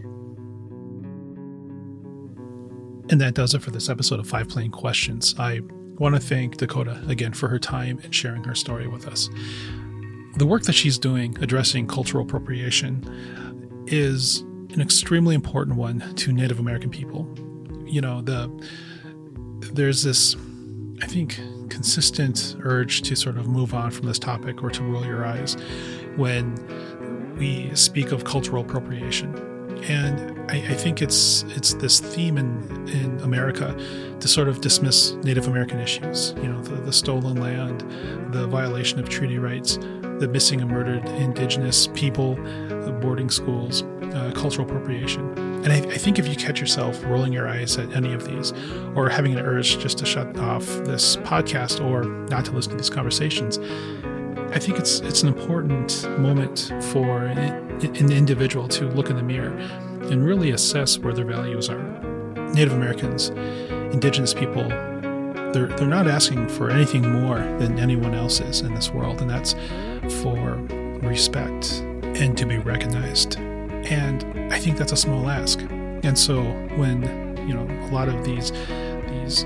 And 3.08 3.20
that 3.20 3.34
does 3.34 3.54
it 3.54 3.62
for 3.62 3.70
this 3.70 3.88
episode 3.88 4.18
of 4.18 4.26
Five 4.26 4.48
Plain 4.48 4.70
Questions. 4.70 5.34
I 5.38 5.60
want 5.98 6.14
to 6.14 6.20
thank 6.20 6.56
Dakota 6.56 7.00
again 7.06 7.32
for 7.32 7.48
her 7.48 7.58
time 7.58 8.00
and 8.02 8.14
sharing 8.14 8.44
her 8.44 8.54
story 8.54 8.88
with 8.88 9.06
us. 9.06 9.28
The 10.36 10.46
work 10.46 10.64
that 10.64 10.74
she's 10.74 10.98
doing 10.98 11.36
addressing 11.40 11.86
cultural 11.86 12.24
appropriation 12.24 13.84
is 13.86 14.40
an 14.72 14.80
extremely 14.80 15.34
important 15.34 15.76
one 15.76 16.14
to 16.16 16.32
Native 16.32 16.58
American 16.58 16.90
people. 16.90 17.28
You 17.86 18.00
know, 18.00 18.20
the 18.20 18.50
there's 19.72 20.02
this 20.02 20.36
I 21.02 21.06
think 21.06 21.38
consistent 21.66 22.56
urge 22.62 23.02
to 23.02 23.14
sort 23.14 23.36
of 23.36 23.48
move 23.48 23.74
on 23.74 23.90
from 23.90 24.06
this 24.06 24.18
topic 24.18 24.62
or 24.62 24.70
to 24.70 24.82
roll 24.82 25.04
your 25.04 25.24
eyes 25.24 25.56
when 26.16 26.54
we 27.36 27.74
speak 27.74 28.12
of 28.12 28.24
cultural 28.24 28.62
appropriation. 28.62 29.34
And 29.84 30.50
I, 30.50 30.56
I, 30.56 30.74
think 30.74 31.02
it's 31.02 31.42
it's 31.50 31.74
this 31.74 32.00
theme 32.00 32.38
in, 32.38 32.88
in 32.88 33.20
America 33.20 33.76
to 34.18 34.28
sort 34.28 34.48
of 34.48 34.60
dismiss 34.60 35.12
Native 35.22 35.46
American 35.46 35.78
issues, 35.78 36.34
you 36.38 36.48
know, 36.48 36.60
the, 36.62 36.76
the 36.76 36.92
stolen 36.92 37.36
land, 37.36 37.82
the 38.32 38.46
violation 38.46 38.98
of 38.98 39.08
treaty 39.08 39.38
rights, 39.38 39.76
the 40.18 40.28
missing 40.28 40.62
and 40.62 40.70
murdered 40.70 41.06
indigenous 41.20 41.88
people, 41.88 42.36
the 42.36 42.98
boarding 43.00 43.28
schools, 43.28 43.82
uh, 44.14 44.32
cultural 44.34 44.66
appropriation. 44.66 45.45
And 45.66 45.72
I, 45.72 45.78
I, 45.78 45.98
think 45.98 46.20
if 46.20 46.28
you 46.28 46.36
catch 46.36 46.60
yourself 46.60 47.02
rolling 47.06 47.32
your 47.32 47.48
eyes 47.48 47.76
at 47.76 47.92
any 47.92 48.12
of 48.12 48.24
these, 48.24 48.52
or 48.94 49.08
having 49.08 49.32
an 49.32 49.44
urge 49.44 49.80
just 49.80 49.98
to 49.98 50.06
shut 50.06 50.38
off 50.38 50.64
this 50.84 51.16
podcast 51.16 51.84
or 51.84 52.04
not 52.04 52.44
to 52.44 52.52
listen 52.52 52.70
to 52.70 52.76
these 52.76 52.88
conversations, 52.88 53.58
I 54.54 54.60
think 54.60 54.78
it's 54.78 55.00
it's 55.00 55.22
an 55.22 55.28
important 55.28 56.08
moment 56.20 56.72
for 56.92 57.24
an 57.24 58.12
individual 58.12 58.68
to 58.68 58.88
look 58.90 59.10
in 59.10 59.16
the 59.16 59.24
mirror 59.24 59.56
and 60.08 60.24
really 60.24 60.52
assess 60.52 61.00
where 61.00 61.12
their 61.12 61.24
values 61.24 61.68
are. 61.68 61.82
Native 62.52 62.72
Americans, 62.72 63.30
Indigenous 63.92 64.32
people, 64.32 64.68
they're 64.68 65.66
they're 65.66 65.88
not 65.88 66.06
asking 66.06 66.48
for 66.48 66.70
anything 66.70 67.10
more 67.10 67.38
than 67.58 67.80
anyone 67.80 68.14
else 68.14 68.38
is 68.38 68.60
in 68.60 68.72
this 68.72 68.90
world, 68.92 69.20
and 69.20 69.28
that's 69.28 69.56
for 70.22 70.54
respect 71.02 71.80
and 72.20 72.38
to 72.38 72.46
be 72.46 72.58
recognized 72.58 73.40
and 73.86 74.52
I 74.52 74.58
think 74.58 74.76
that's 74.76 74.92
a 74.92 74.96
small 74.96 75.28
ask. 75.28 75.60
And 75.60 76.18
so 76.18 76.42
when 76.76 77.02
you 77.48 77.54
know 77.54 77.66
a 77.86 77.90
lot 77.92 78.08
of 78.08 78.24
these 78.24 78.52
these 79.08 79.44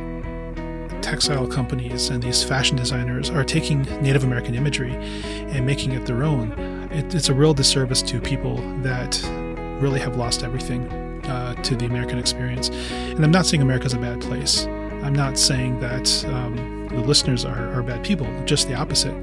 textile 1.03 1.46
companies 1.46 2.11
and 2.11 2.22
these 2.22 2.42
fashion 2.44 2.76
designers 2.76 3.31
are 3.31 3.44
taking 3.44 3.83
Native 4.03 4.24
American 4.24 4.55
imagery 4.55 4.94
and 4.94 5.64
making 5.64 5.92
it 5.92 6.07
their 6.07 6.22
own, 6.22 6.53
it, 6.92 7.14
it's 7.14 7.29
a 7.29 7.35
real 7.35 7.55
disservice 7.55 8.03
to 8.03 8.20
people 8.20 8.57
that 8.83 9.20
really 9.81 10.00
have 10.00 10.16
lost 10.16 10.42
everything 10.42 10.87
uh, 11.26 11.55
to 11.62 11.74
the 11.76 11.87
American 11.87 12.18
experience. 12.18 12.68
And 12.90 13.24
I'm 13.24 13.31
not 13.31 13.46
saying 13.46 13.62
America's 13.62 13.94
a 13.94 13.98
bad 13.98 14.20
place. 14.20 14.66
I'm 15.03 15.14
not 15.14 15.38
saying 15.38 15.81
that 15.81 16.24
um, 16.26 16.88
the 16.88 17.00
listeners 17.00 17.44
are, 17.44 17.72
are 17.72 17.83
bad 17.83 18.05
people, 18.05 18.26
just 18.44 18.68
the 18.68 18.74
opposite. 18.74 19.14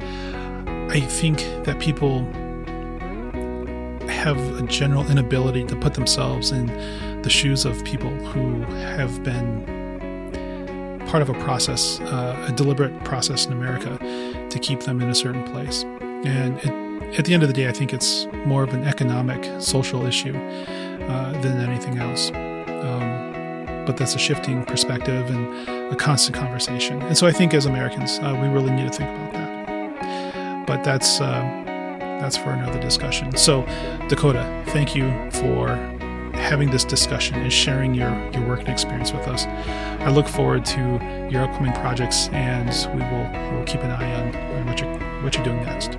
I 0.90 1.02
think 1.02 1.40
that 1.66 1.80
people 1.80 2.22
have 4.18 4.38
a 4.60 4.64
general 4.64 5.10
inability 5.10 5.64
to 5.66 5.76
put 5.76 5.94
themselves 5.94 6.52
in 6.52 6.68
the 7.22 7.30
shoes 7.30 7.66
of 7.66 7.84
people 7.86 8.10
who 8.10 8.62
have 8.76 9.24
been 9.24 9.64
part 11.08 11.22
of 11.22 11.30
a 11.30 11.34
process, 11.36 12.00
uh, 12.02 12.48
a 12.50 12.52
deliberate 12.52 13.04
process 13.04 13.46
in 13.46 13.54
America 13.54 13.98
to 14.50 14.60
keep 14.60 14.82
them 14.82 15.02
in 15.02 15.10
a 15.10 15.16
certain 15.16 15.44
place. 15.44 15.84
And 16.26 16.58
it, 16.60 17.20
at 17.20 17.26
the 17.26 17.34
end 17.34 17.44
of 17.44 17.50
the 17.50 17.54
day, 17.54 17.70
I 17.70 17.72
think 17.72 17.94
it's 17.94 18.28
more 18.46 18.64
of 18.64 18.74
an 18.74 18.84
economic, 18.84 19.62
social 19.62 20.06
issue 20.06 20.36
uh, 20.36 21.32
than 21.42 21.62
anything 21.62 21.98
else. 22.00 22.32
Um, 22.32 23.86
but 23.86 23.96
that's 23.96 24.16
a 24.16 24.20
shifting 24.20 24.66
perspective 24.66 25.30
and 25.30 25.94
a 25.94 25.96
constant 25.96 26.36
conversation. 26.36 27.02
And 27.04 27.18
so 27.18 27.26
I 27.26 27.32
think 27.32 27.54
as 27.54 27.66
Americans, 27.66 28.20
uh, 28.20 28.38
we 28.42 28.50
really 28.50 28.72
need 28.72 28.92
to 28.92 28.98
think 28.98 29.10
about 29.10 29.34
that. 29.34 30.68
But 30.68 30.84
that's 30.84 31.22
uh, 31.22 31.64
that's 32.20 32.38
for 32.38 32.52
another 32.52 32.80
discussion. 32.80 33.36
So, 33.36 33.64
Dakota, 34.10 34.64
thank 34.68 34.96
you 34.96 35.12
for 35.32 35.68
having 36.38 36.70
this 36.70 36.84
discussion 36.84 37.36
and 37.36 37.52
sharing 37.52 37.94
your, 37.94 38.10
your 38.32 38.48
work 38.48 38.60
and 38.60 38.70
experience 38.70 39.12
with 39.12 39.28
us. 39.28 39.46
I 40.02 40.10
look 40.10 40.28
forward 40.28 40.66
to 40.66 40.80
your 41.32 41.44
upcoming 41.44 41.74
projects, 41.74 42.30
and 42.30 42.70
we 42.94 43.02
will 43.02 43.56
we'll 43.56 43.66
keep 43.66 43.82
an 43.82 43.92
eye 43.92 44.14
on, 44.14 44.36
on 44.36 44.66
what 44.66 44.80
you're 44.80 45.24
what 45.24 45.36
you're 45.36 45.44
doing 45.44 45.64
next. 45.64 45.98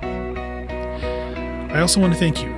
I 1.71 1.81
also 1.81 1.99
want 1.99 2.13
to 2.13 2.19
thank 2.19 2.41
you 2.41 2.49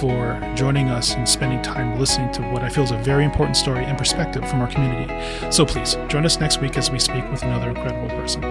for 0.00 0.40
joining 0.56 0.88
us 0.88 1.14
and 1.14 1.28
spending 1.28 1.62
time 1.62 1.98
listening 1.98 2.32
to 2.32 2.42
what 2.50 2.62
I 2.62 2.68
feel 2.68 2.82
is 2.82 2.90
a 2.90 2.96
very 2.98 3.24
important 3.24 3.56
story 3.56 3.84
and 3.84 3.96
perspective 3.96 4.48
from 4.48 4.60
our 4.60 4.66
community. 4.66 5.12
So 5.52 5.64
please 5.64 5.96
join 6.08 6.26
us 6.26 6.40
next 6.40 6.60
week 6.60 6.76
as 6.76 6.90
we 6.90 6.98
speak 6.98 7.30
with 7.30 7.42
another 7.44 7.68
incredible 7.68 8.08
person. 8.08 8.42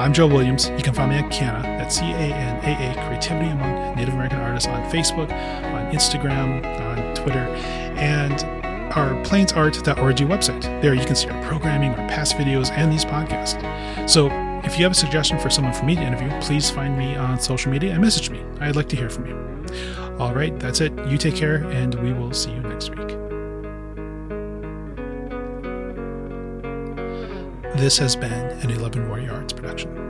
I'm 0.00 0.14
Joe 0.14 0.26
Williams. 0.26 0.70
You 0.70 0.82
can 0.82 0.94
find 0.94 1.10
me 1.10 1.18
at 1.18 1.30
CANAA, 1.30 1.62
at 1.62 1.92
C 1.92 2.06
A 2.06 2.14
N 2.14 2.64
A 2.64 2.90
A, 2.90 3.06
Creativity 3.06 3.50
Among 3.50 3.96
Native 3.96 4.14
American 4.14 4.38
Artists 4.38 4.66
on 4.66 4.82
Facebook, 4.90 5.30
on 5.30 5.92
Instagram, 5.92 6.64
on 6.64 7.14
Twitter, 7.14 7.46
and 7.98 8.42
our 8.94 9.10
plainsart.org 9.24 10.16
website. 10.16 10.62
There 10.80 10.94
you 10.94 11.04
can 11.04 11.14
see 11.14 11.28
our 11.28 11.42
programming, 11.46 11.90
our 11.90 12.08
past 12.08 12.36
videos, 12.36 12.70
and 12.70 12.90
these 12.90 13.04
podcasts. 13.04 13.60
So 14.08 14.30
if 14.64 14.78
you 14.78 14.84
have 14.84 14.92
a 14.92 14.94
suggestion 14.94 15.38
for 15.38 15.50
someone 15.50 15.74
for 15.74 15.84
me 15.84 15.96
to 15.96 16.02
interview, 16.02 16.30
please 16.40 16.70
find 16.70 16.96
me 16.96 17.14
on 17.16 17.38
social 17.38 17.70
media 17.70 17.92
and 17.92 18.00
message 18.00 18.30
me. 18.30 18.42
I'd 18.58 18.76
like 18.76 18.88
to 18.88 18.96
hear 18.96 19.10
from 19.10 19.26
you. 19.26 19.36
All 20.18 20.32
right, 20.32 20.58
that's 20.58 20.80
it. 20.80 20.92
You 21.08 21.18
take 21.18 21.36
care, 21.36 21.56
and 21.56 21.94
we 21.96 22.14
will 22.14 22.32
see 22.32 22.52
you 22.52 22.60
next 22.60 22.96
week. 22.96 23.19
This 27.80 27.96
has 27.96 28.14
been 28.14 28.30
an 28.30 28.68
11 28.68 29.08
Warrior 29.08 29.32
Arts 29.32 29.54
production. 29.54 30.09